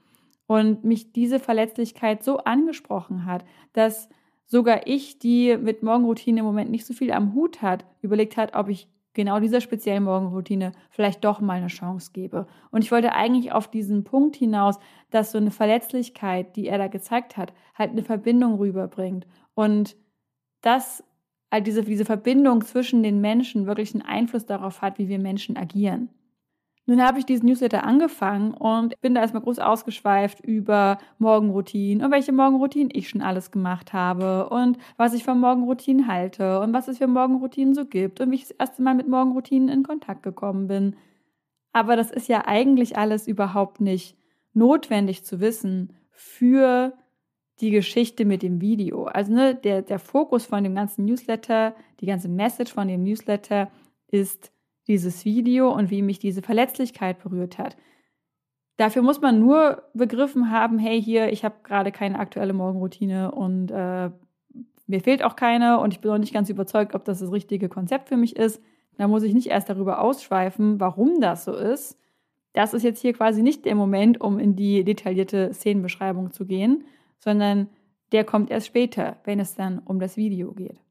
Und 0.47 0.83
mich 0.83 1.13
diese 1.13 1.39
Verletzlichkeit 1.39 2.23
so 2.23 2.37
angesprochen 2.37 3.25
hat, 3.25 3.45
dass 3.71 4.09
sogar 4.45 4.87
ich, 4.87 5.19
die 5.19 5.57
mit 5.57 5.83
Morgenroutine 5.83 6.39
im 6.39 6.45
Moment 6.45 6.69
nicht 6.69 6.85
so 6.85 6.93
viel 6.93 7.11
am 7.11 7.33
Hut 7.33 7.61
hat, 7.61 7.85
überlegt 8.01 8.37
hat, 8.37 8.55
ob 8.55 8.69
ich 8.69 8.87
genau 9.13 9.39
dieser 9.39 9.61
speziellen 9.61 10.03
Morgenroutine 10.03 10.73
vielleicht 10.89 11.23
doch 11.23 11.39
mal 11.39 11.53
eine 11.53 11.67
Chance 11.67 12.11
gebe. 12.13 12.47
Und 12.71 12.83
ich 12.83 12.91
wollte 12.91 13.13
eigentlich 13.13 13.51
auf 13.51 13.67
diesen 13.67 14.03
Punkt 14.03 14.35
hinaus, 14.35 14.79
dass 15.11 15.31
so 15.31 15.37
eine 15.37 15.51
Verletzlichkeit, 15.51 16.55
die 16.55 16.67
er 16.67 16.77
da 16.77 16.87
gezeigt 16.87 17.37
hat, 17.37 17.53
halt 17.75 17.91
eine 17.91 18.03
Verbindung 18.03 18.55
rüberbringt. 18.55 19.27
Und 19.53 19.95
das 20.61 21.03
halt 21.53 21.67
diese, 21.67 21.83
diese 21.83 22.03
Verbindung 22.03 22.65
zwischen 22.65 23.03
den 23.03 23.21
Menschen 23.21 23.67
wirklich 23.67 23.93
einen 23.93 24.01
Einfluss 24.01 24.45
darauf 24.45 24.81
hat, 24.81 24.97
wie 24.97 25.07
wir 25.07 25.19
Menschen 25.19 25.55
agieren. 25.55 26.09
Nun 26.85 27.01
habe 27.01 27.19
ich 27.19 27.25
diesen 27.25 27.47
Newsletter 27.47 27.85
angefangen 27.85 28.53
und 28.53 28.99
bin 28.99 29.15
da 29.15 29.21
erstmal 29.21 29.43
groß 29.43 29.59
ausgeschweift 29.59 30.41
über 30.41 30.97
Morgenroutinen 31.17 32.03
und 32.03 32.11
welche 32.11 32.33
Morgenroutinen 32.33 32.89
ich 32.91 33.07
schon 33.07 33.21
alles 33.21 33.51
gemacht 33.51 33.93
habe 33.93 34.49
und 34.49 34.77
was 34.97 35.13
ich 35.13 35.23
von 35.23 35.39
Morgenroutinen 35.39 36.07
halte 36.07 36.59
und 36.59 36.73
was 36.73 36.89
es 36.89 36.97
für 36.97 37.07
Morgenroutinen 37.07 37.73
so 37.73 37.85
gibt 37.85 38.19
und 38.19 38.31
wie 38.31 38.35
ich 38.35 38.47
das 38.47 38.57
erste 38.57 38.81
Mal 38.81 38.95
mit 38.95 39.07
Morgenroutinen 39.07 39.69
in 39.69 39.83
Kontakt 39.83 40.23
gekommen 40.23 40.67
bin. 40.67 40.95
Aber 41.71 41.95
das 41.95 42.11
ist 42.11 42.27
ja 42.27 42.47
eigentlich 42.47 42.97
alles 42.97 43.27
überhaupt 43.27 43.79
nicht 43.79 44.17
notwendig 44.53 45.23
zu 45.23 45.39
wissen 45.39 45.93
für 46.11 46.93
die 47.61 47.71
Geschichte 47.71 48.25
mit 48.25 48.41
dem 48.41 48.61
Video. 48.61 49.05
Also 49.05 49.33
ne, 49.33 49.55
der, 49.55 49.81
der 49.81 49.99
Fokus 49.99 50.45
von 50.45 50.63
dem 50.63 50.75
ganzen 50.75 51.05
Newsletter, 51.05 51.75
die 51.99 52.05
ganze 52.05 52.29
Message 52.29 52.73
von 52.73 52.87
dem 52.87 53.03
Newsletter 53.03 53.69
ist 54.07 54.51
dieses 54.87 55.25
Video 55.25 55.71
und 55.71 55.89
wie 55.89 56.01
mich 56.01 56.19
diese 56.19 56.41
Verletzlichkeit 56.41 57.21
berührt 57.21 57.57
hat. 57.57 57.77
Dafür 58.77 59.03
muss 59.03 59.21
man 59.21 59.39
nur 59.39 59.83
begriffen 59.93 60.51
haben, 60.51 60.79
hey, 60.79 61.01
hier, 61.01 61.31
ich 61.31 61.45
habe 61.45 61.55
gerade 61.63 61.91
keine 61.91 62.19
aktuelle 62.19 62.53
Morgenroutine 62.53 63.31
und 63.31 63.69
äh, 63.69 64.09
mir 64.87 65.01
fehlt 65.01 65.23
auch 65.23 65.35
keine 65.35 65.79
und 65.79 65.93
ich 65.93 66.01
bin 66.01 66.11
noch 66.11 66.17
nicht 66.17 66.33
ganz 66.33 66.49
überzeugt, 66.49 66.95
ob 66.95 67.05
das 67.05 67.19
das 67.19 67.31
richtige 67.31 67.69
Konzept 67.69 68.09
für 68.09 68.17
mich 68.17 68.35
ist. 68.35 68.61
Da 68.97 69.07
muss 69.07 69.23
ich 69.23 69.33
nicht 69.33 69.47
erst 69.47 69.69
darüber 69.69 70.01
ausschweifen, 70.01 70.79
warum 70.79 71.21
das 71.21 71.45
so 71.45 71.53
ist. 71.53 71.97
Das 72.53 72.73
ist 72.73 72.83
jetzt 72.83 73.01
hier 73.01 73.13
quasi 73.13 73.41
nicht 73.41 73.65
der 73.65 73.75
Moment, 73.75 74.21
um 74.21 74.37
in 74.37 74.55
die 74.55 74.83
detaillierte 74.83 75.53
Szenenbeschreibung 75.53 76.31
zu 76.31 76.45
gehen, 76.45 76.83
sondern 77.23 77.69
der 78.11 78.25
kommt 78.25 78.51
erst 78.51 78.67
später, 78.67 79.15
wenn 79.23 79.39
es 79.39 79.55
dann 79.55 79.79
um 79.79 79.97
das 79.99 80.17
Video 80.17 80.51
geht. 80.51 80.81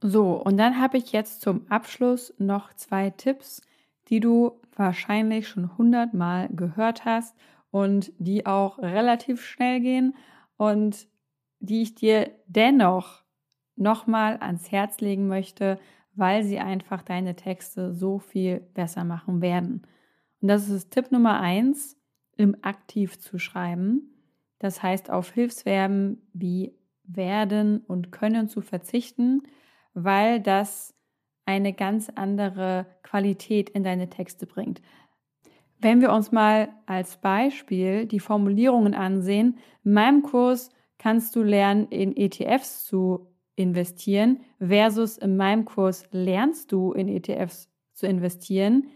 So, 0.00 0.32
und 0.32 0.56
dann 0.56 0.80
habe 0.80 0.96
ich 0.96 1.12
jetzt 1.12 1.42
zum 1.42 1.70
Abschluss 1.70 2.32
noch 2.38 2.72
zwei 2.72 3.10
Tipps, 3.10 3.60
die 4.08 4.20
du 4.20 4.58
wahrscheinlich 4.74 5.48
schon 5.48 5.76
hundertmal 5.76 6.48
gehört 6.48 7.04
hast 7.04 7.36
und 7.70 8.10
die 8.18 8.46
auch 8.46 8.78
relativ 8.78 9.44
schnell 9.44 9.80
gehen 9.80 10.16
und 10.56 11.06
die 11.58 11.82
ich 11.82 11.94
dir 11.94 12.30
dennoch 12.46 13.22
nochmal 13.76 14.38
ans 14.40 14.72
Herz 14.72 15.00
legen 15.00 15.28
möchte, 15.28 15.78
weil 16.14 16.42
sie 16.42 16.58
einfach 16.58 17.02
deine 17.02 17.36
Texte 17.36 17.92
so 17.92 18.18
viel 18.18 18.60
besser 18.72 19.04
machen 19.04 19.42
werden. 19.42 19.82
Und 20.40 20.48
das 20.48 20.70
ist 20.70 20.90
Tipp 20.90 21.12
Nummer 21.12 21.38
eins, 21.38 21.98
im 22.38 22.56
Aktiv 22.62 23.20
zu 23.20 23.38
schreiben. 23.38 24.19
Das 24.60 24.82
heißt, 24.82 25.10
auf 25.10 25.32
Hilfsverben 25.32 26.22
wie 26.32 26.76
werden 27.04 27.80
und 27.88 28.12
können 28.12 28.48
zu 28.48 28.60
verzichten 28.60 29.42
weil 29.94 30.40
das 30.40 30.94
eine 31.46 31.72
ganz 31.72 32.10
andere 32.14 32.86
Qualität 33.02 33.70
in 33.70 33.82
deine 33.82 34.08
Texte 34.08 34.46
bringt. 34.46 34.80
Wenn 35.78 36.00
wir 36.00 36.12
uns 36.12 36.30
mal 36.30 36.68
als 36.86 37.16
Beispiel 37.16 38.06
die 38.06 38.20
Formulierungen 38.20 38.94
ansehen, 38.94 39.58
in 39.84 39.92
meinem 39.94 40.22
Kurs 40.22 40.70
kannst 40.98 41.34
du 41.34 41.42
lernen, 41.42 41.88
in 41.88 42.16
ETFs 42.16 42.84
zu 42.84 43.26
investieren 43.56 44.40
versus 44.58 45.18
in 45.18 45.36
meinem 45.36 45.64
Kurs 45.64 46.06
lernst 46.12 46.72
du 46.72 46.92
in 46.92 47.08
ETFs 47.08 47.70
zu 47.94 48.06
investieren, 48.06 48.88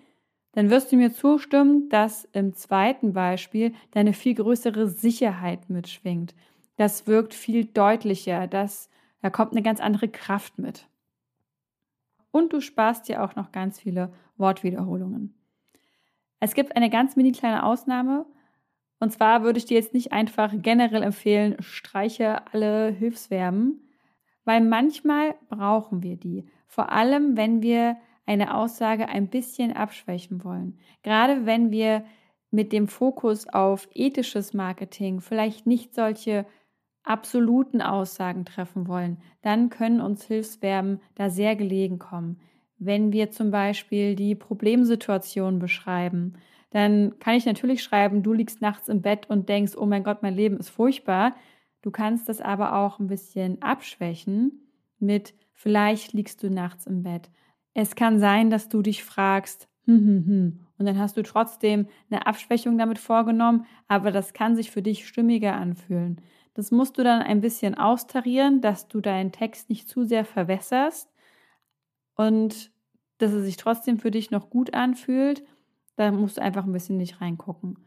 dann 0.55 0.71
wirst 0.71 0.93
du 0.93 0.97
mir 0.97 1.13
zustimmen, 1.13 1.89
dass 1.89 2.25
im 2.33 2.55
zweiten 2.55 3.13
Beispiel 3.13 3.75
deine 3.91 4.13
viel 4.13 4.35
größere 4.35 4.89
Sicherheit 4.89 5.69
mitschwingt. 5.69 6.35
Das 6.77 7.07
wirkt 7.07 7.35
viel 7.35 7.65
deutlicher, 7.65 8.47
das 8.47 8.89
da 9.25 9.31
kommt 9.31 9.53
eine 9.53 9.63
ganz 9.63 9.81
andere 9.81 10.09
Kraft 10.09 10.59
mit. 10.59 10.87
Und 12.31 12.53
du 12.53 12.61
sparst 12.61 13.09
dir 13.09 13.25
auch 13.25 13.37
noch 13.37 13.53
ganz 13.53 13.81
viele 13.81 14.13
Wortwiederholungen. 14.37 15.33
Es 16.41 16.53
gibt 16.53 16.77
eine 16.77 16.91
ganz 16.91 17.17
mini 17.17 17.33
kleine 17.33 17.65
Ausnahme. 17.65 18.27
Und 19.01 19.15
zwar 19.15 19.43
würde 19.43 19.59
ich 19.59 19.65
dir 19.65 19.79
jetzt 19.79 19.95
nicht 19.95 20.13
einfach 20.13 20.53
generell 20.55 21.03
empfehlen, 21.03 21.57
streiche 21.61 22.47
alle 22.53 22.89
Hilfsverben, 22.89 23.89
weil 24.45 24.61
manchmal 24.61 25.37
brauchen 25.49 26.03
wir 26.03 26.17
die. 26.17 26.45
Vor 26.67 26.93
allem, 26.93 27.39
wenn 27.39 27.63
wir 27.63 27.97
eine 28.27 28.55
Aussage 28.55 29.09
ein 29.09 29.29
bisschen 29.29 29.73
abschwächen 29.73 30.45
wollen. 30.45 30.79
Gerade 31.03 31.47
wenn 31.47 31.71
wir 31.71 32.05
mit 32.51 32.73
dem 32.73 32.89
Fokus 32.89 33.49
auf 33.49 33.89
ethisches 33.93 34.55
Marketing 34.55 35.21
vielleicht 35.21 35.67
nicht 35.67 35.95
solche 35.95 36.47
absoluten 37.03 37.83
Aussagen 37.83 38.45
treffen 38.45 38.89
wollen, 38.89 39.19
dann 39.43 39.69
können 39.69 40.01
uns 40.01 40.25
Hilfsverben 40.25 41.01
da 41.15 41.29
sehr 41.29 41.57
gelegen 41.57 41.99
kommen. 41.99 42.41
Wenn 42.79 43.13
wir 43.13 43.31
zum 43.31 43.51
Beispiel 43.51 44.15
die 44.15 44.35
Problemsituation 44.35 45.59
beschreiben, 45.59 46.35
dann 46.71 47.19
kann 47.21 47.37
ich 47.37 47.47
natürlich 47.47 47.83
schreiben, 47.83 48.23
du 48.23 48.33
liegst 48.33 48.61
nachts 48.61 48.89
im 48.89 49.03
Bett 49.03 49.31
und 49.31 49.49
denkst, 49.49 49.77
oh 49.77 49.87
mein 49.87 50.03
Gott, 50.03 50.23
mein 50.23 50.35
Leben 50.35 50.57
ist 50.57 50.71
furchtbar. 50.71 51.37
Du 51.83 51.91
kannst 51.91 52.29
das 52.29 52.41
aber 52.41 52.77
auch 52.77 52.99
ein 52.99 53.07
bisschen 53.07 53.63
abschwächen 53.63 54.61
mit, 54.99 55.35
vielleicht 55.53 56.15
liegst 56.15 56.43
du 56.43 56.51
nachts 56.51 56.87
im 56.87 57.03
Bett. 57.03 57.31
Es 57.75 57.97
kann 57.97 58.19
sein, 58.21 58.51
dass 58.51 58.69
du 58.69 58.83
dich 58.83 59.05
fragst, 59.05 59.69
hm, 59.87 59.99
hm, 59.99 60.27
hm. 60.27 60.61
Und 60.79 60.87
dann 60.87 60.99
hast 60.99 61.17
du 61.17 61.23
trotzdem 61.23 61.87
eine 62.11 62.27
Abschwächung 62.27 62.79
damit 62.79 62.99
vorgenommen, 62.99 63.67
aber 63.87 64.11
das 64.11 64.33
kann 64.33 64.57
sich 64.57 64.71
für 64.71 64.83
dich 64.83 65.07
stimmiger 65.07 65.55
anfühlen. 65.55 66.21
Das 66.55 66.71
musst 66.71 66.99
du 66.99 67.05
dann 67.05 67.23
ein 67.23 67.41
bisschen 67.41 67.77
austarieren, 67.77 68.61
dass 68.61 68.89
du 68.89 69.01
deinen 69.01 69.33
Text 69.33 69.69
nicht 69.69 69.89
zu 69.89 70.05
sehr 70.05 70.25
verwässerst 70.25 71.13
und 72.17 72.71
dass 73.19 73.33
er 73.33 73.43
sich 73.43 73.57
trotzdem 73.57 73.99
für 73.99 74.11
dich 74.11 74.31
noch 74.31 74.51
gut 74.51 74.75
anfühlt. 74.75 75.45
Da 75.97 76.11
musst 76.11 76.39
du 76.39 76.43
einfach 76.43 76.65
ein 76.65 76.73
bisschen 76.73 76.97
nicht 76.97 77.21
reingucken. 77.21 77.79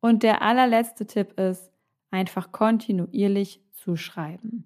Und 0.00 0.22
der 0.22 0.42
allerletzte 0.42 1.06
Tipp 1.06 1.38
ist, 1.38 1.72
einfach 2.10 2.52
kontinuierlich 2.52 3.62
zu 3.72 3.96
schreiben. 3.96 4.64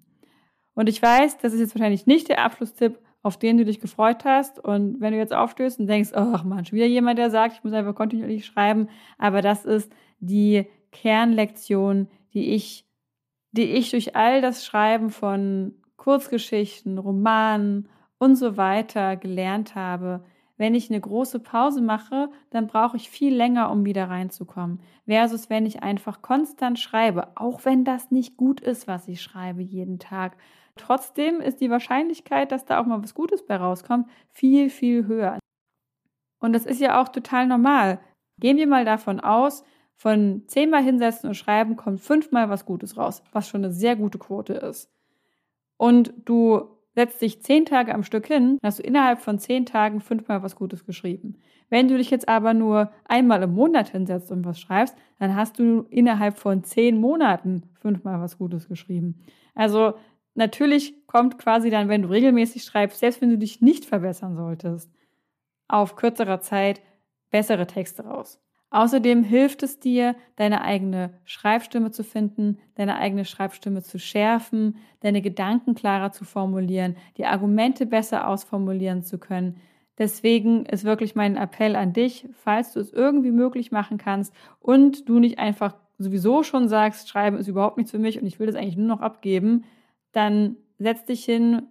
Und 0.73 0.87
ich 0.87 1.01
weiß, 1.01 1.37
das 1.39 1.53
ist 1.53 1.59
jetzt 1.59 1.75
wahrscheinlich 1.75 2.05
nicht 2.05 2.29
der 2.29 2.43
Abschlusstipp, 2.43 2.99
auf 3.23 3.37
den 3.37 3.57
du 3.57 3.65
dich 3.65 3.79
gefreut 3.79 4.25
hast. 4.25 4.59
Und 4.59 4.99
wenn 4.99 5.13
du 5.13 5.19
jetzt 5.19 5.33
aufstößt 5.33 5.79
und 5.79 5.87
denkst, 5.87 6.11
ach 6.13 6.43
man, 6.43 6.65
schon 6.65 6.77
wieder 6.77 6.87
jemand, 6.87 7.19
der 7.19 7.29
sagt, 7.29 7.55
ich 7.55 7.63
muss 7.63 7.73
einfach 7.73 7.95
kontinuierlich 7.95 8.45
schreiben. 8.45 8.87
Aber 9.17 9.41
das 9.41 9.65
ist 9.65 9.91
die 10.19 10.65
Kernlektion, 10.91 12.07
die 12.33 12.53
ich 12.53 12.85
die 13.51 13.63
ich 13.63 13.91
durch 13.91 14.15
all 14.15 14.41
das 14.41 14.65
Schreiben 14.65 15.09
von 15.09 15.73
Kurzgeschichten, 15.97 16.97
Romanen 16.97 17.89
und 18.17 18.35
so 18.35 18.57
weiter 18.57 19.17
gelernt 19.17 19.75
habe. 19.75 20.23
Wenn 20.57 20.75
ich 20.75 20.89
eine 20.89 21.01
große 21.01 21.39
Pause 21.39 21.81
mache, 21.81 22.29
dann 22.51 22.67
brauche 22.67 22.95
ich 22.95 23.09
viel 23.09 23.35
länger, 23.35 23.71
um 23.71 23.83
wieder 23.83 24.09
reinzukommen. 24.09 24.79
Versus 25.07 25.49
wenn 25.49 25.65
ich 25.65 25.83
einfach 25.83 26.21
konstant 26.21 26.79
schreibe, 26.79 27.35
auch 27.35 27.65
wenn 27.65 27.83
das 27.83 28.11
nicht 28.11 28.37
gut 28.37 28.61
ist, 28.61 28.87
was 28.87 29.07
ich 29.07 29.21
schreibe 29.21 29.61
jeden 29.61 29.99
Tag. 29.99 30.37
Trotzdem 30.75 31.41
ist 31.41 31.61
die 31.61 31.69
Wahrscheinlichkeit, 31.69 32.51
dass 32.51 32.65
da 32.65 32.79
auch 32.79 32.85
mal 32.85 33.01
was 33.03 33.13
Gutes 33.13 33.45
bei 33.45 33.55
rauskommt, 33.55 34.09
viel, 34.29 34.69
viel 34.69 35.05
höher. 35.07 35.39
Und 36.39 36.53
das 36.53 36.65
ist 36.65 36.81
ja 36.81 37.01
auch 37.01 37.09
total 37.09 37.47
normal. 37.47 37.99
Gehen 38.39 38.57
wir 38.57 38.67
mal 38.67 38.85
davon 38.85 39.19
aus, 39.19 39.63
von 39.95 40.43
zehnmal 40.47 40.83
hinsetzen 40.83 41.29
und 41.29 41.35
schreiben 41.35 41.75
kommt 41.75 42.01
fünfmal 42.01 42.49
was 42.49 42.65
Gutes 42.65 42.97
raus, 42.97 43.21
was 43.31 43.47
schon 43.47 43.63
eine 43.63 43.71
sehr 43.71 43.95
gute 43.95 44.17
Quote 44.17 44.53
ist. 44.53 44.89
Und 45.77 46.13
du 46.25 46.63
setzt 46.95 47.21
dich 47.21 47.41
zehn 47.41 47.65
Tage 47.65 47.93
am 47.93 48.03
Stück 48.03 48.27
hin, 48.27 48.57
hast 48.63 48.79
du 48.79 48.83
innerhalb 48.83 49.19
von 49.19 49.39
zehn 49.39 49.65
Tagen 49.65 50.01
fünfmal 50.01 50.43
was 50.43 50.55
Gutes 50.55 50.85
geschrieben. 50.85 51.35
Wenn 51.69 51.87
du 51.87 51.97
dich 51.97 52.09
jetzt 52.09 52.27
aber 52.27 52.53
nur 52.53 52.91
einmal 53.05 53.43
im 53.43 53.53
Monat 53.53 53.89
hinsetzt 53.89 54.31
und 54.31 54.43
was 54.43 54.59
schreibst, 54.59 54.97
dann 55.19 55.35
hast 55.35 55.57
du 55.57 55.85
innerhalb 55.89 56.37
von 56.37 56.63
zehn 56.63 56.99
Monaten 56.99 57.63
fünfmal 57.79 58.19
was 58.19 58.37
Gutes 58.37 58.67
geschrieben. 58.67 59.23
Also 59.55 59.93
natürlich 60.35 61.05
kommt 61.07 61.37
quasi 61.37 61.69
dann, 61.69 61.89
wenn 61.89 62.03
du 62.03 62.09
regelmäßig 62.09 62.63
schreibst, 62.63 62.99
selbst 62.99 63.21
wenn 63.21 63.29
du 63.29 63.37
dich 63.37 63.61
nicht 63.61 63.85
verbessern 63.85 64.35
solltest, 64.35 64.91
auf 65.67 65.95
kürzerer 65.95 66.41
Zeit 66.41 66.81
bessere 67.29 67.67
Texte 67.67 68.03
raus. 68.05 68.39
Außerdem 68.71 69.23
hilft 69.23 69.63
es 69.63 69.79
dir, 69.79 70.15
deine 70.37 70.61
eigene 70.61 71.13
Schreibstimme 71.25 71.91
zu 71.91 72.05
finden, 72.05 72.57
deine 72.75 72.95
eigene 72.97 73.25
Schreibstimme 73.25 73.83
zu 73.83 73.99
schärfen, 73.99 74.77
deine 75.01 75.21
Gedanken 75.21 75.75
klarer 75.75 76.13
zu 76.13 76.23
formulieren, 76.23 76.95
die 77.17 77.25
Argumente 77.25 77.85
besser 77.85 78.29
ausformulieren 78.29 79.03
zu 79.03 79.17
können. 79.17 79.57
Deswegen 79.97 80.65
ist 80.65 80.85
wirklich 80.85 81.15
mein 81.15 81.35
Appell 81.35 81.75
an 81.75 81.91
dich, 81.91 82.29
falls 82.31 82.71
du 82.71 82.79
es 82.79 82.93
irgendwie 82.93 83.31
möglich 83.31 83.73
machen 83.73 83.97
kannst 83.97 84.33
und 84.61 85.09
du 85.09 85.19
nicht 85.19 85.37
einfach 85.37 85.75
sowieso 85.97 86.43
schon 86.43 86.69
sagst, 86.69 87.09
Schreiben 87.09 87.37
ist 87.37 87.49
überhaupt 87.49 87.75
nichts 87.75 87.91
für 87.91 87.99
mich 87.99 88.21
und 88.21 88.25
ich 88.25 88.39
will 88.39 88.47
das 88.47 88.55
eigentlich 88.55 88.77
nur 88.77 88.87
noch 88.87 89.01
abgeben, 89.01 89.65
dann 90.11 90.57
setz 90.77 91.05
dich 91.05 91.23
hin, 91.25 91.63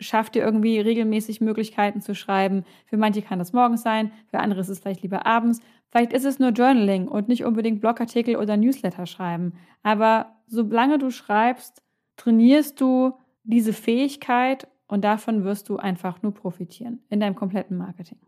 schaff 0.00 0.30
dir 0.30 0.42
irgendwie 0.42 0.80
regelmäßig 0.80 1.40
Möglichkeiten 1.40 2.00
zu 2.00 2.14
schreiben. 2.14 2.64
Für 2.86 2.96
manche 2.96 3.22
kann 3.22 3.38
das 3.38 3.52
morgens 3.52 3.82
sein, 3.82 4.12
für 4.28 4.38
andere 4.38 4.60
ist 4.60 4.68
es 4.68 4.80
vielleicht 4.80 5.02
lieber 5.02 5.26
abends. 5.26 5.60
Vielleicht 5.90 6.12
ist 6.12 6.24
es 6.24 6.38
nur 6.38 6.50
Journaling 6.50 7.08
und 7.08 7.28
nicht 7.28 7.44
unbedingt 7.44 7.80
Blogartikel 7.80 8.36
oder 8.36 8.56
Newsletter 8.56 9.06
schreiben. 9.06 9.54
Aber 9.82 10.36
solange 10.46 10.98
du 10.98 11.10
schreibst, 11.10 11.82
trainierst 12.16 12.80
du 12.80 13.12
diese 13.44 13.72
Fähigkeit 13.72 14.68
und 14.86 15.04
davon 15.04 15.44
wirst 15.44 15.68
du 15.68 15.76
einfach 15.76 16.22
nur 16.22 16.34
profitieren 16.34 17.00
in 17.08 17.20
deinem 17.20 17.34
kompletten 17.34 17.76
Marketing. 17.76 18.18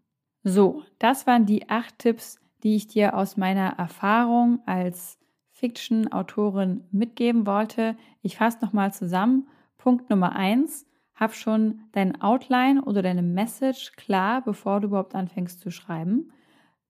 So, 0.43 0.83
das 0.99 1.27
waren 1.27 1.47
die 1.47 1.69
acht 1.71 1.99
Tipps, 1.99 2.39
die 2.63 2.77
ich 2.77 2.87
dir 2.87 3.17
aus 3.17 3.37
meiner 3.37 3.79
Erfahrung 3.79 4.61
als 4.67 5.19
Fiction-Autorin 5.65 6.85
mitgeben 6.91 7.47
wollte. 7.47 7.97
Ich 8.21 8.37
fasse 8.37 8.59
nochmal 8.61 8.93
zusammen. 8.93 9.49
Punkt 9.79 10.11
Nummer 10.11 10.37
eins, 10.37 10.87
hab 11.15 11.35
schon 11.35 11.81
dein 11.93 12.21
Outline 12.21 12.83
oder 12.83 13.01
deine 13.01 13.23
Message 13.23 13.93
klar, 13.97 14.43
bevor 14.43 14.81
du 14.81 14.89
überhaupt 14.89 15.15
anfängst 15.15 15.61
zu 15.61 15.71
schreiben. 15.71 16.33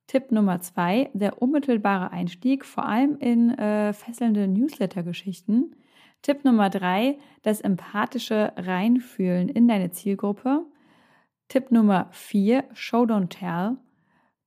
Tipp 0.09 0.33
Nummer 0.33 0.59
zwei, 0.61 1.09
der 1.15 1.41
unmittelbare 1.41 2.11
Einstieg, 2.11 2.65
vor 2.65 2.85
allem 2.85 3.17
in 3.19 3.51
äh, 3.51 3.93
fesselnde 3.93 4.49
Newsletter-Geschichten. 4.49 5.77
Tipp 6.23 6.45
Nummer 6.45 6.69
drei, 6.69 7.19
das 7.43 7.61
empathische 7.61 8.55
Reinfühlen 8.57 9.49
in 9.49 9.69
deine 9.69 9.93
Zielgruppe. 9.93 10.67
Tipp 11.47 11.71
Nummer 11.71 12.09
vier, 12.11 12.65
Show 12.73 13.05
Don't 13.05 13.29
Tell. 13.29 13.77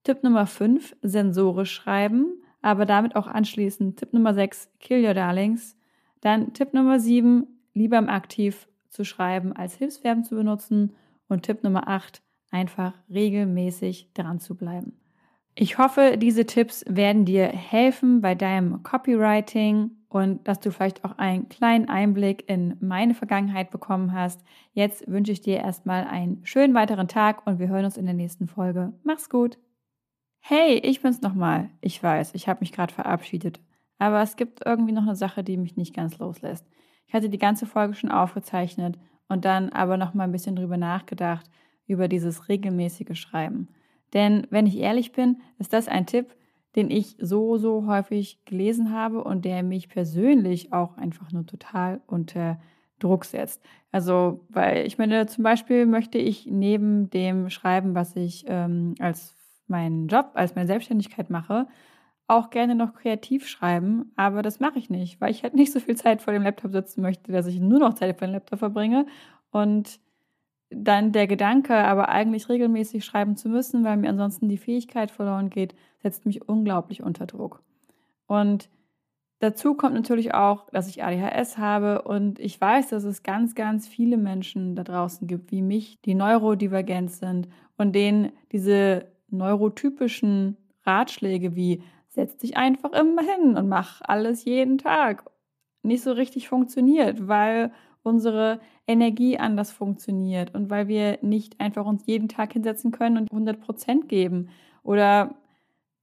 Tipp 0.03 0.21
Nummer 0.21 0.47
fünf, 0.47 0.97
sensorisch 1.01 1.71
schreiben, 1.71 2.41
aber 2.61 2.85
damit 2.85 3.15
auch 3.15 3.27
anschließend 3.27 3.97
Tipp 3.97 4.13
Nummer 4.13 4.33
sechs, 4.33 4.69
Kill 4.79 5.05
Your 5.05 5.13
Darlings. 5.13 5.77
Dann 6.21 6.53
Tipp 6.53 6.73
Nummer 6.73 6.99
sieben, 6.99 7.47
lieber 7.73 7.97
im 7.97 8.09
Aktiv 8.09 8.67
zu 8.89 9.03
schreiben 9.03 9.53
als 9.53 9.75
Hilfsverben 9.75 10.23
zu 10.23 10.35
benutzen. 10.35 10.95
Und 11.29 11.43
Tipp 11.43 11.63
Nummer 11.63 11.87
acht, 11.87 12.21
einfach 12.51 12.93
regelmäßig 13.09 14.13
dran 14.13 14.39
zu 14.39 14.55
bleiben. 14.55 14.93
Ich 15.55 15.77
hoffe, 15.77 16.17
diese 16.17 16.45
Tipps 16.45 16.85
werden 16.87 17.25
dir 17.25 17.47
helfen 17.47 18.21
bei 18.21 18.35
deinem 18.35 18.83
Copywriting 18.83 19.89
und 20.07 20.47
dass 20.47 20.59
du 20.59 20.71
vielleicht 20.71 21.03
auch 21.03 21.17
einen 21.17 21.49
kleinen 21.49 21.89
Einblick 21.89 22.47
in 22.47 22.77
meine 22.79 23.13
Vergangenheit 23.13 23.71
bekommen 23.71 24.13
hast. 24.13 24.43
Jetzt 24.73 25.07
wünsche 25.07 25.31
ich 25.31 25.41
dir 25.41 25.57
erstmal 25.57 26.05
einen 26.05 26.45
schönen 26.45 26.73
weiteren 26.75 27.07
Tag 27.07 27.45
und 27.47 27.59
wir 27.59 27.69
hören 27.69 27.85
uns 27.85 27.97
in 27.97 28.05
der 28.05 28.13
nächsten 28.13 28.47
Folge. 28.47 28.93
Mach's 29.03 29.29
gut. 29.29 29.57
Hey, 30.39 30.79
ich 30.83 31.01
bin's 31.01 31.21
nochmal. 31.21 31.69
Ich 31.81 32.01
weiß, 32.01 32.33
ich 32.33 32.47
habe 32.47 32.61
mich 32.61 32.71
gerade 32.71 32.93
verabschiedet. 32.93 33.59
Aber 33.99 34.21
es 34.21 34.35
gibt 34.35 34.65
irgendwie 34.65 34.93
noch 34.93 35.03
eine 35.03 35.15
Sache, 35.15 35.43
die 35.43 35.57
mich 35.57 35.75
nicht 35.75 35.93
ganz 35.95 36.17
loslässt. 36.19 36.65
Ich 37.07 37.13
hatte 37.13 37.29
die 37.29 37.37
ganze 37.37 37.65
Folge 37.65 37.95
schon 37.95 38.11
aufgezeichnet 38.11 38.97
und 39.27 39.45
dann 39.45 39.69
aber 39.69 39.97
noch 39.97 40.13
mal 40.13 40.23
ein 40.23 40.31
bisschen 40.31 40.55
drüber 40.55 40.77
nachgedacht, 40.77 41.49
über 41.85 42.07
dieses 42.07 42.49
regelmäßige 42.49 43.19
Schreiben. 43.19 43.69
Denn 44.13 44.47
wenn 44.49 44.67
ich 44.67 44.77
ehrlich 44.77 45.11
bin, 45.11 45.41
ist 45.57 45.73
das 45.73 45.87
ein 45.87 46.05
Tipp, 46.05 46.35
den 46.75 46.89
ich 46.91 47.15
so, 47.19 47.57
so 47.57 47.87
häufig 47.87 48.43
gelesen 48.45 48.91
habe 48.91 49.23
und 49.23 49.45
der 49.45 49.63
mich 49.63 49.89
persönlich 49.89 50.73
auch 50.73 50.95
einfach 50.97 51.31
nur 51.31 51.45
total 51.45 52.01
unter 52.07 52.59
Druck 52.99 53.25
setzt. 53.25 53.61
Also, 53.91 54.45
weil 54.49 54.85
ich 54.85 54.97
meine, 54.97 55.25
zum 55.27 55.43
Beispiel 55.43 55.85
möchte 55.85 56.17
ich 56.17 56.45
neben 56.45 57.09
dem 57.09 57.49
Schreiben, 57.49 57.95
was 57.95 58.15
ich 58.15 58.45
ähm, 58.47 58.95
als 58.99 59.36
meinen 59.69 60.07
Job, 60.07 60.31
als 60.33 60.55
meine 60.55 60.67
Selbstständigkeit 60.67 61.29
mache, 61.29 61.67
auch 62.27 62.49
gerne 62.49 62.75
noch 62.75 62.93
kreativ 62.93 63.47
schreiben, 63.47 64.11
aber 64.15 64.41
das 64.41 64.59
mache 64.59 64.79
ich 64.79 64.89
nicht, 64.89 65.21
weil 65.21 65.31
ich 65.31 65.43
halt 65.43 65.53
nicht 65.53 65.71
so 65.71 65.79
viel 65.79 65.95
Zeit 65.95 66.21
vor 66.21 66.33
dem 66.33 66.43
Laptop 66.43 66.71
sitzen 66.73 67.01
möchte, 67.01 67.31
dass 67.31 67.47
ich 67.47 67.59
nur 67.59 67.79
noch 67.79 67.93
Zeit 67.93 68.17
vor 68.17 68.27
dem 68.27 68.33
Laptop 68.33 68.59
verbringe 68.59 69.05
und 69.51 69.99
dann 70.69 71.13
der 71.13 71.27
Gedanke, 71.27 71.75
aber 71.75 72.09
eigentlich 72.09 72.49
regelmäßig 72.49 73.05
schreiben 73.05 73.37
zu 73.37 73.47
müssen, 73.47 73.85
weil 73.85 73.97
mir 73.97 74.09
ansonsten 74.09 74.49
die 74.49 74.57
Fähigkeit 74.57 75.11
verloren 75.11 75.49
geht, 75.49 75.75
setzt 75.99 76.25
mich 76.25 76.47
unglaublich 76.47 77.01
unter 77.01 77.25
Druck. 77.25 77.63
Und 78.25 78.69
dazu 79.39 79.75
kommt 79.75 79.95
natürlich 79.95 80.33
auch, 80.33 80.69
dass 80.71 80.89
ich 80.89 81.03
ADHS 81.03 81.57
habe 81.57 82.01
und 82.01 82.39
ich 82.39 82.59
weiß, 82.59 82.89
dass 82.89 83.05
es 83.05 83.23
ganz, 83.23 83.55
ganz 83.55 83.87
viele 83.87 84.17
Menschen 84.17 84.75
da 84.75 84.83
draußen 84.83 85.27
gibt, 85.27 85.51
wie 85.51 85.61
mich, 85.61 86.01
die 86.01 86.15
neurodivergent 86.15 87.11
sind 87.11 87.47
und 87.77 87.95
denen 87.95 88.33
diese 88.51 89.07
neurotypischen 89.29 90.57
Ratschläge 90.83 91.55
wie 91.55 91.83
setz 92.09 92.37
dich 92.37 92.57
einfach 92.57 92.93
immer 92.93 93.21
hin 93.21 93.55
und 93.55 93.69
mach 93.69 94.01
alles 94.01 94.45
jeden 94.45 94.77
Tag 94.77 95.29
nicht 95.83 96.03
so 96.03 96.11
richtig 96.11 96.47
funktioniert, 96.49 97.27
weil 97.27 97.71
unsere 98.03 98.59
Energie 98.87 99.37
anders 99.37 99.71
funktioniert 99.71 100.55
und 100.55 100.69
weil 100.69 100.87
wir 100.87 101.19
nicht 101.21 101.59
einfach 101.59 101.85
uns 101.85 102.05
jeden 102.05 102.29
Tag 102.29 102.53
hinsetzen 102.53 102.91
können 102.91 103.17
und 103.17 103.31
100 103.31 103.59
Prozent 103.59 104.09
geben. 104.09 104.49
Oder 104.83 105.35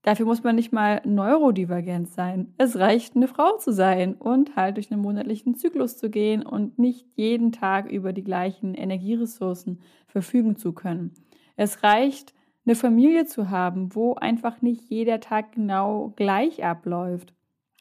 dafür 0.03 0.27
muss 0.27 0.43
man 0.43 0.55
nicht 0.55 0.73
mal 0.73 1.01
neurodivergent 1.05 2.09
sein. 2.09 2.53
Es 2.59 2.77
reicht, 2.77 3.17
eine 3.17 3.27
Frau 3.27 3.57
zu 3.57 3.73
sein 3.73 4.15
und 4.15 4.55
halt 4.55 4.77
durch 4.77 4.93
einen 4.93 5.03
monatlichen 5.03 5.55
Zyklus 5.55 5.97
zu 5.97 6.11
gehen 6.11 6.45
und 6.45 6.79
nicht 6.79 7.07
jeden 7.15 7.53
Tag 7.53 7.91
über 7.91 8.13
die 8.13 8.25
gleichen 8.25 8.75
Energieressourcen 8.75 9.81
verfügen 10.07 10.57
zu 10.57 10.75
können. 10.75 11.13
Es 11.57 11.83
reicht, 11.83 12.35
eine 12.67 12.75
Familie 12.75 13.27
zu 13.27 13.51
haben, 13.51 13.95
wo 13.95 14.15
einfach 14.15 14.63
nicht 14.63 14.89
jeder 14.89 15.21
Tag 15.21 15.53
genau 15.53 16.13
gleich 16.17 16.65
abläuft 16.65 17.35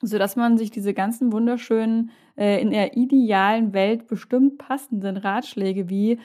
sodass 0.03 0.35
man 0.35 0.57
sich 0.57 0.69
diese 0.69 0.93
ganzen 0.93 1.31
wunderschönen, 1.31 2.11
äh, 2.37 2.61
in 2.61 2.71
der 2.71 2.95
idealen 2.97 3.73
Welt 3.73 4.07
bestimmt 4.07 4.57
passenden 4.57 5.17
Ratschläge 5.17 5.89
wie 5.89 6.19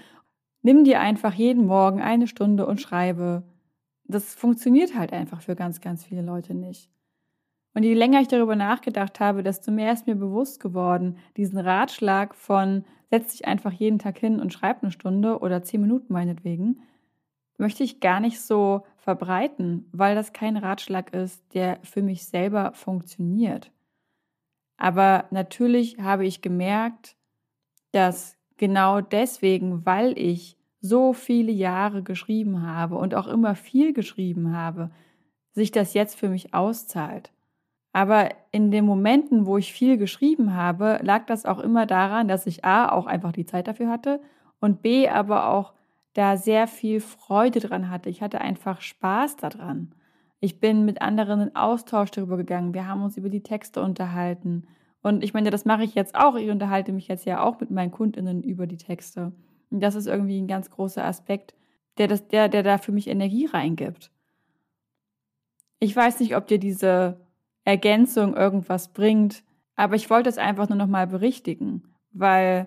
nimm 0.63 0.85
dir 0.85 1.01
einfach 1.01 1.33
jeden 1.33 1.67
Morgen 1.67 2.03
eine 2.03 2.27
Stunde 2.27 2.67
und 2.67 2.81
schreibe. 2.81 3.45
Das 4.05 4.35
funktioniert 4.35 4.97
halt 4.97 5.13
einfach 5.13 5.41
für 5.41 5.55
ganz, 5.55 5.81
ganz 5.81 6.05
viele 6.05 6.23
Leute 6.23 6.55
nicht. 6.55 6.91
Und 7.75 7.85
je 7.85 7.95
länger 7.95 8.21
ich 8.21 8.29
darüber 8.29 8.57
nachgedacht 8.57 9.21
habe, 9.21 9.43
desto 9.43 9.71
mehr 9.71 9.93
ist 9.93 10.07
mir 10.07 10.17
bewusst 10.17 10.61
geworden, 10.61 11.19
diesen 11.37 11.59
Ratschlag 11.59 12.35
von 12.35 12.85
setz 13.11 13.33
dich 13.33 13.47
einfach 13.47 13.73
jeden 13.73 13.99
Tag 13.99 14.19
hin 14.19 14.41
und 14.41 14.53
schreib 14.53 14.83
eine 14.83 14.91
Stunde 14.91 15.39
oder 15.39 15.63
zehn 15.63 15.81
Minuten 15.81 16.13
meinetwegen, 16.13 16.81
möchte 17.59 17.85
ich 17.85 18.01
gar 18.01 18.21
nicht 18.21 18.41
so 18.41 18.87
verbreiten, 18.97 19.89
weil 19.93 20.15
das 20.15 20.33
kein 20.33 20.57
Ratschlag 20.57 21.13
ist, 21.13 21.43
der 21.55 21.79
für 21.83 22.03
mich 22.03 22.27
selber 22.27 22.73
funktioniert. 22.73 23.71
Aber 24.77 25.25
natürlich 25.31 25.99
habe 25.99 26.25
ich 26.25 26.41
gemerkt, 26.41 27.17
dass 27.93 28.39
genau 28.57 29.01
deswegen, 29.01 29.85
weil 29.85 30.17
ich 30.17 30.57
so 30.81 31.13
viele 31.13 31.51
Jahre 31.51 32.03
geschrieben 32.03 32.63
habe 32.63 32.95
und 32.97 33.15
auch 33.15 33.27
immer 33.27 33.57
viel 33.57 33.93
geschrieben 33.93 34.57
habe, 34.57 34.91
sich 35.53 35.73
das 35.73 35.95
jetzt 35.95 36.15
für 36.15 36.29
mich 36.29 36.55
auszahlt. 36.55 37.33
Aber 37.93 38.29
in 38.53 38.71
den 38.71 38.85
Momenten, 38.85 39.47
wo 39.47 39.59
ich 39.59 39.73
viel 39.73 39.97
geschrieben 39.97 40.55
habe, 40.55 41.01
lag 41.03 41.27
das 41.27 41.47
auch 41.47 41.59
immer 41.59 41.87
daran, 41.87 42.29
dass 42.29 42.47
ich 42.47 42.65
A 42.65 42.91
auch 42.91 43.07
einfach 43.07 43.33
die 43.33 43.47
Zeit 43.47 43.67
dafür 43.67 43.89
hatte 43.89 44.21
und 44.61 44.83
B 44.83 45.09
aber 45.09 45.49
auch 45.49 45.73
da 46.19 46.37
sehr 46.37 46.67
viel 46.67 47.01
Freude 47.01 47.61
dran 47.61 47.91
hatte. 47.91 48.11
Ich 48.11 48.23
hatte 48.23 48.41
einfach 48.41 48.81
Spaß 48.81 49.37
daran. 49.37 49.95
Ich 50.41 50.59
bin 50.59 50.85
mit 50.85 51.01
anderen 51.01 51.41
in 51.41 51.57
Austausch 51.57 52.11
darüber 52.11 52.37
gegangen. 52.37 52.75
Wir 52.75 52.89
haben 52.89 53.05
uns 53.05 53.17
über 53.17 53.29
die 53.29 53.45
Texte 53.45 53.81
unterhalten. 53.81 54.67
Und 55.01 55.23
ich 55.23 55.33
meine, 55.33 55.51
das 55.51 55.65
mache 55.65 55.85
ich 55.85 55.95
jetzt 55.95 56.17
auch. 56.17 56.35
Ich 56.35 56.51
unterhalte 56.51 56.93
mich 56.93 57.07
jetzt 57.07 57.25
ja 57.25 57.41
auch 57.41 57.61
mit 57.61 57.71
meinen 57.71 57.93
KundInnen 57.93 58.43
über 58.43 58.67
die 58.67 58.77
Texte. 58.77 59.33
Und 59.71 59.81
das 59.81 59.95
ist 59.95 60.09
irgendwie 60.09 60.41
ein 60.41 60.49
ganz 60.49 60.71
großer 60.71 61.05
Aspekt, 61.05 61.55
der, 61.99 62.09
das, 62.09 62.27
der, 62.27 62.49
der 62.49 62.65
da 62.65 62.79
für 62.79 62.91
mich 62.91 63.07
Energie 63.07 63.47
reingibt. 63.47 64.11
Ich 65.79 65.95
weiß 65.95 66.19
nicht, 66.19 66.35
ob 66.35 66.49
dir 66.49 66.59
diese 66.59 67.21
Ergänzung 67.63 68.37
irgendwas 68.37 68.89
bringt, 68.89 69.45
aber 69.77 69.95
ich 69.95 70.11
wollte 70.11 70.29
es 70.29 70.39
einfach 70.39 70.69
nur 70.69 70.79
nochmal 70.79 71.07
berichtigen, 71.07 71.85
weil 72.11 72.67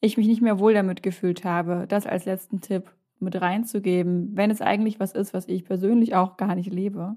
ich 0.00 0.16
mich 0.16 0.26
nicht 0.26 0.42
mehr 0.42 0.58
wohl 0.58 0.74
damit 0.74 1.02
gefühlt 1.02 1.44
habe, 1.44 1.86
das 1.88 2.06
als 2.06 2.24
letzten 2.24 2.60
Tipp 2.60 2.92
mit 3.18 3.40
reinzugeben, 3.40 4.36
wenn 4.36 4.50
es 4.50 4.60
eigentlich 4.60 5.00
was 5.00 5.12
ist, 5.12 5.32
was 5.32 5.48
ich 5.48 5.64
persönlich 5.64 6.14
auch 6.14 6.36
gar 6.36 6.54
nicht 6.54 6.72
lebe, 6.72 7.16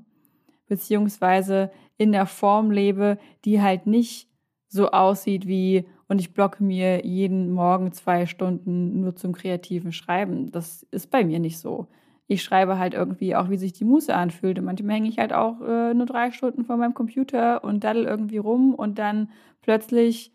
beziehungsweise 0.67 1.71
in 1.97 2.11
der 2.11 2.25
Form 2.25 2.71
lebe, 2.71 3.17
die 3.43 3.61
halt 3.61 3.85
nicht 3.85 4.29
so 4.67 4.91
aussieht 4.91 5.47
wie 5.47 5.85
und 6.09 6.19
ich 6.19 6.33
blocke 6.33 6.63
mir 6.63 7.05
jeden 7.05 7.51
Morgen 7.51 7.91
zwei 7.91 8.25
Stunden 8.25 9.01
nur 9.01 9.15
zum 9.15 9.31
kreativen 9.33 9.91
Schreiben. 9.91 10.51
Das 10.51 10.83
ist 10.91 11.11
bei 11.11 11.23
mir 11.23 11.39
nicht 11.39 11.59
so. 11.59 11.87
Ich 12.25 12.43
schreibe 12.43 12.79
halt 12.79 12.95
irgendwie 12.95 13.35
auch, 13.35 13.49
wie 13.51 13.57
sich 13.57 13.73
die 13.73 13.85
Muße 13.85 14.13
anfühlt. 14.13 14.57
Und 14.57 14.65
manchmal 14.65 14.95
hänge 14.95 15.09
ich 15.09 15.19
halt 15.19 15.33
auch 15.33 15.61
äh, 15.61 15.93
nur 15.93 16.07
drei 16.07 16.31
Stunden 16.31 16.65
vor 16.65 16.77
meinem 16.77 16.95
Computer 16.95 17.63
und 17.63 17.83
daddel 17.83 18.05
irgendwie 18.05 18.37
rum 18.37 18.73
und 18.73 18.97
dann 18.97 19.29
plötzlich 19.61 20.31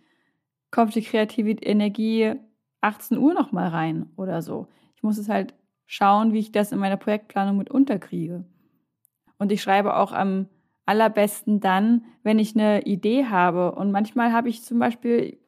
kommt 0.75 0.95
die 0.97 1.03
kreative 1.03 1.53
Energie 1.53 2.33
18 2.81 3.17
Uhr 3.17 3.33
nochmal 3.33 3.69
rein 3.69 4.11
oder 4.17 4.43
so. 4.43 4.67
Ich 4.97 5.05
muss 5.05 5.19
es 5.19 5.29
halt 5.29 5.55
schauen, 5.87 6.33
wie 6.33 6.41
ich 6.41 6.51
das 6.51 6.73
in 6.73 6.81
meiner 6.81 6.97
Projektplanung 6.97 7.57
mit 7.57 7.71
unterkriege. 7.71 8.45
Und 9.39 9.53
ich 9.53 9.63
schreibe 9.63 9.97
auch 9.97 10.11
am 10.11 10.49
allerbesten 10.85 11.61
dann, 11.61 12.05
wenn 12.25 12.41
ich 12.41 12.57
eine 12.57 12.83
Idee 12.83 13.27
habe. 13.27 13.73
Und 13.73 13.93
manchmal 13.93 14.33
habe 14.33 14.49
ich 14.49 14.65
zum 14.65 14.81
Beispiel 14.81 15.39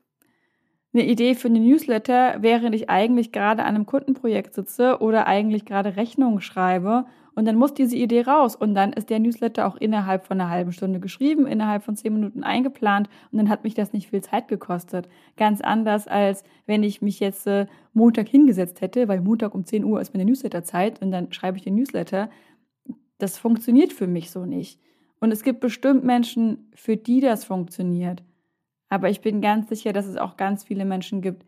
eine 0.94 1.04
Idee 1.04 1.34
für 1.34 1.48
eine 1.48 1.58
Newsletter, 1.58 2.36
während 2.40 2.76
ich 2.76 2.88
eigentlich 2.88 3.32
gerade 3.32 3.64
an 3.64 3.74
einem 3.74 3.86
Kundenprojekt 3.86 4.54
sitze 4.54 5.00
oder 5.00 5.26
eigentlich 5.26 5.64
gerade 5.64 5.96
Rechnungen 5.96 6.40
schreibe 6.40 7.04
und 7.36 7.44
dann 7.44 7.56
muss 7.56 7.74
diese 7.74 7.96
Idee 7.96 8.22
raus. 8.22 8.56
Und 8.56 8.74
dann 8.74 8.94
ist 8.94 9.10
der 9.10 9.20
Newsletter 9.20 9.68
auch 9.68 9.76
innerhalb 9.76 10.26
von 10.26 10.40
einer 10.40 10.48
halben 10.48 10.72
Stunde 10.72 11.00
geschrieben, 11.00 11.46
innerhalb 11.46 11.84
von 11.84 11.94
zehn 11.94 12.14
Minuten 12.14 12.42
eingeplant. 12.42 13.10
Und 13.30 13.36
dann 13.36 13.50
hat 13.50 13.62
mich 13.62 13.74
das 13.74 13.92
nicht 13.92 14.08
viel 14.08 14.22
Zeit 14.22 14.48
gekostet. 14.48 15.06
Ganz 15.36 15.60
anders, 15.60 16.08
als 16.08 16.44
wenn 16.64 16.82
ich 16.82 17.02
mich 17.02 17.20
jetzt 17.20 17.46
äh, 17.46 17.66
Montag 17.92 18.26
hingesetzt 18.26 18.80
hätte, 18.80 19.06
weil 19.06 19.20
Montag 19.20 19.54
um 19.54 19.66
10 19.66 19.84
Uhr 19.84 20.00
ist 20.00 20.14
meine 20.14 20.24
Newsletterzeit 20.24 21.02
und 21.02 21.10
dann 21.10 21.30
schreibe 21.30 21.58
ich 21.58 21.64
den 21.64 21.74
Newsletter. 21.74 22.30
Das 23.18 23.36
funktioniert 23.36 23.92
für 23.92 24.06
mich 24.06 24.30
so 24.30 24.46
nicht. 24.46 24.80
Und 25.20 25.30
es 25.30 25.42
gibt 25.42 25.60
bestimmt 25.60 26.04
Menschen, 26.04 26.70
für 26.74 26.96
die 26.96 27.20
das 27.20 27.44
funktioniert. 27.44 28.22
Aber 28.88 29.10
ich 29.10 29.20
bin 29.20 29.42
ganz 29.42 29.68
sicher, 29.68 29.92
dass 29.92 30.06
es 30.06 30.16
auch 30.16 30.38
ganz 30.38 30.64
viele 30.64 30.86
Menschen 30.86 31.20
gibt, 31.20 31.44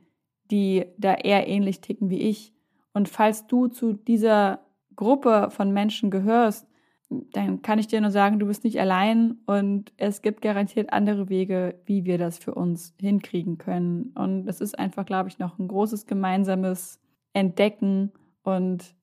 die 0.51 0.85
da 0.99 1.15
eher 1.15 1.49
ähnlich 1.49 1.81
ticken 1.81 2.11
wie 2.11 2.21
ich. 2.21 2.53
Und 2.93 3.09
falls 3.09 3.47
du 3.47 3.69
zu 3.69 3.95
dieser 3.95 4.68
Gruppe 4.99 5.49
von 5.51 5.73
Menschen 5.73 6.11
gehörst, 6.11 6.67
dann 7.09 7.63
kann 7.63 7.79
ich 7.79 7.87
dir 7.87 8.01
nur 8.01 8.11
sagen, 8.11 8.39
du 8.39 8.47
bist 8.47 8.65
nicht 8.65 8.79
allein 8.81 9.39
und 9.47 9.93
es 9.97 10.23
gibt 10.23 10.43
garantiert 10.43 10.93
andere 10.93 11.29
Wege, 11.29 11.81
wie 11.87 12.05
wir 12.05 12.19
das 12.19 12.37
für 12.37 12.55
uns 12.55 12.95
hinkriegen 13.01 13.59
können. 13.59 14.13
Und 14.15 14.47
es 14.49 14.61
ist 14.61 14.79
einfach, 14.79 15.07
glaube 15.07 15.29
ich, 15.29 15.39
noch 15.39 15.59
ein 15.59 15.69
großes 15.69 16.07
gemeinsames 16.07 17.01
Entdecken 17.33 18.13
und 18.43 18.95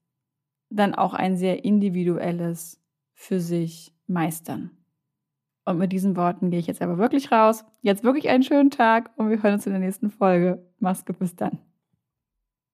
dann 0.69 0.93
auch 0.93 1.13
ein 1.13 1.37
sehr 1.37 1.63
individuelles 1.63 2.79
für 3.13 3.39
sich 3.39 3.93
meistern. 4.05 4.71
Und 5.63 5.77
mit 5.77 5.93
diesen 5.93 6.17
Worten 6.17 6.51
gehe 6.51 6.59
ich 6.59 6.67
jetzt 6.67 6.81
aber 6.81 6.97
wirklich 6.97 7.31
raus. 7.31 7.63
Jetzt 7.81 8.03
wirklich 8.03 8.29
einen 8.29 8.43
schönen 8.43 8.69
Tag 8.69 9.11
und 9.15 9.29
wir 9.29 9.41
hören 9.41 9.53
uns 9.53 9.65
in 9.65 9.71
der 9.71 9.81
nächsten 9.81 10.11
Folge. 10.11 10.63
Mach's 10.79 11.05
gut, 11.05 11.17
bis 11.17 11.35
dann. 11.35 11.59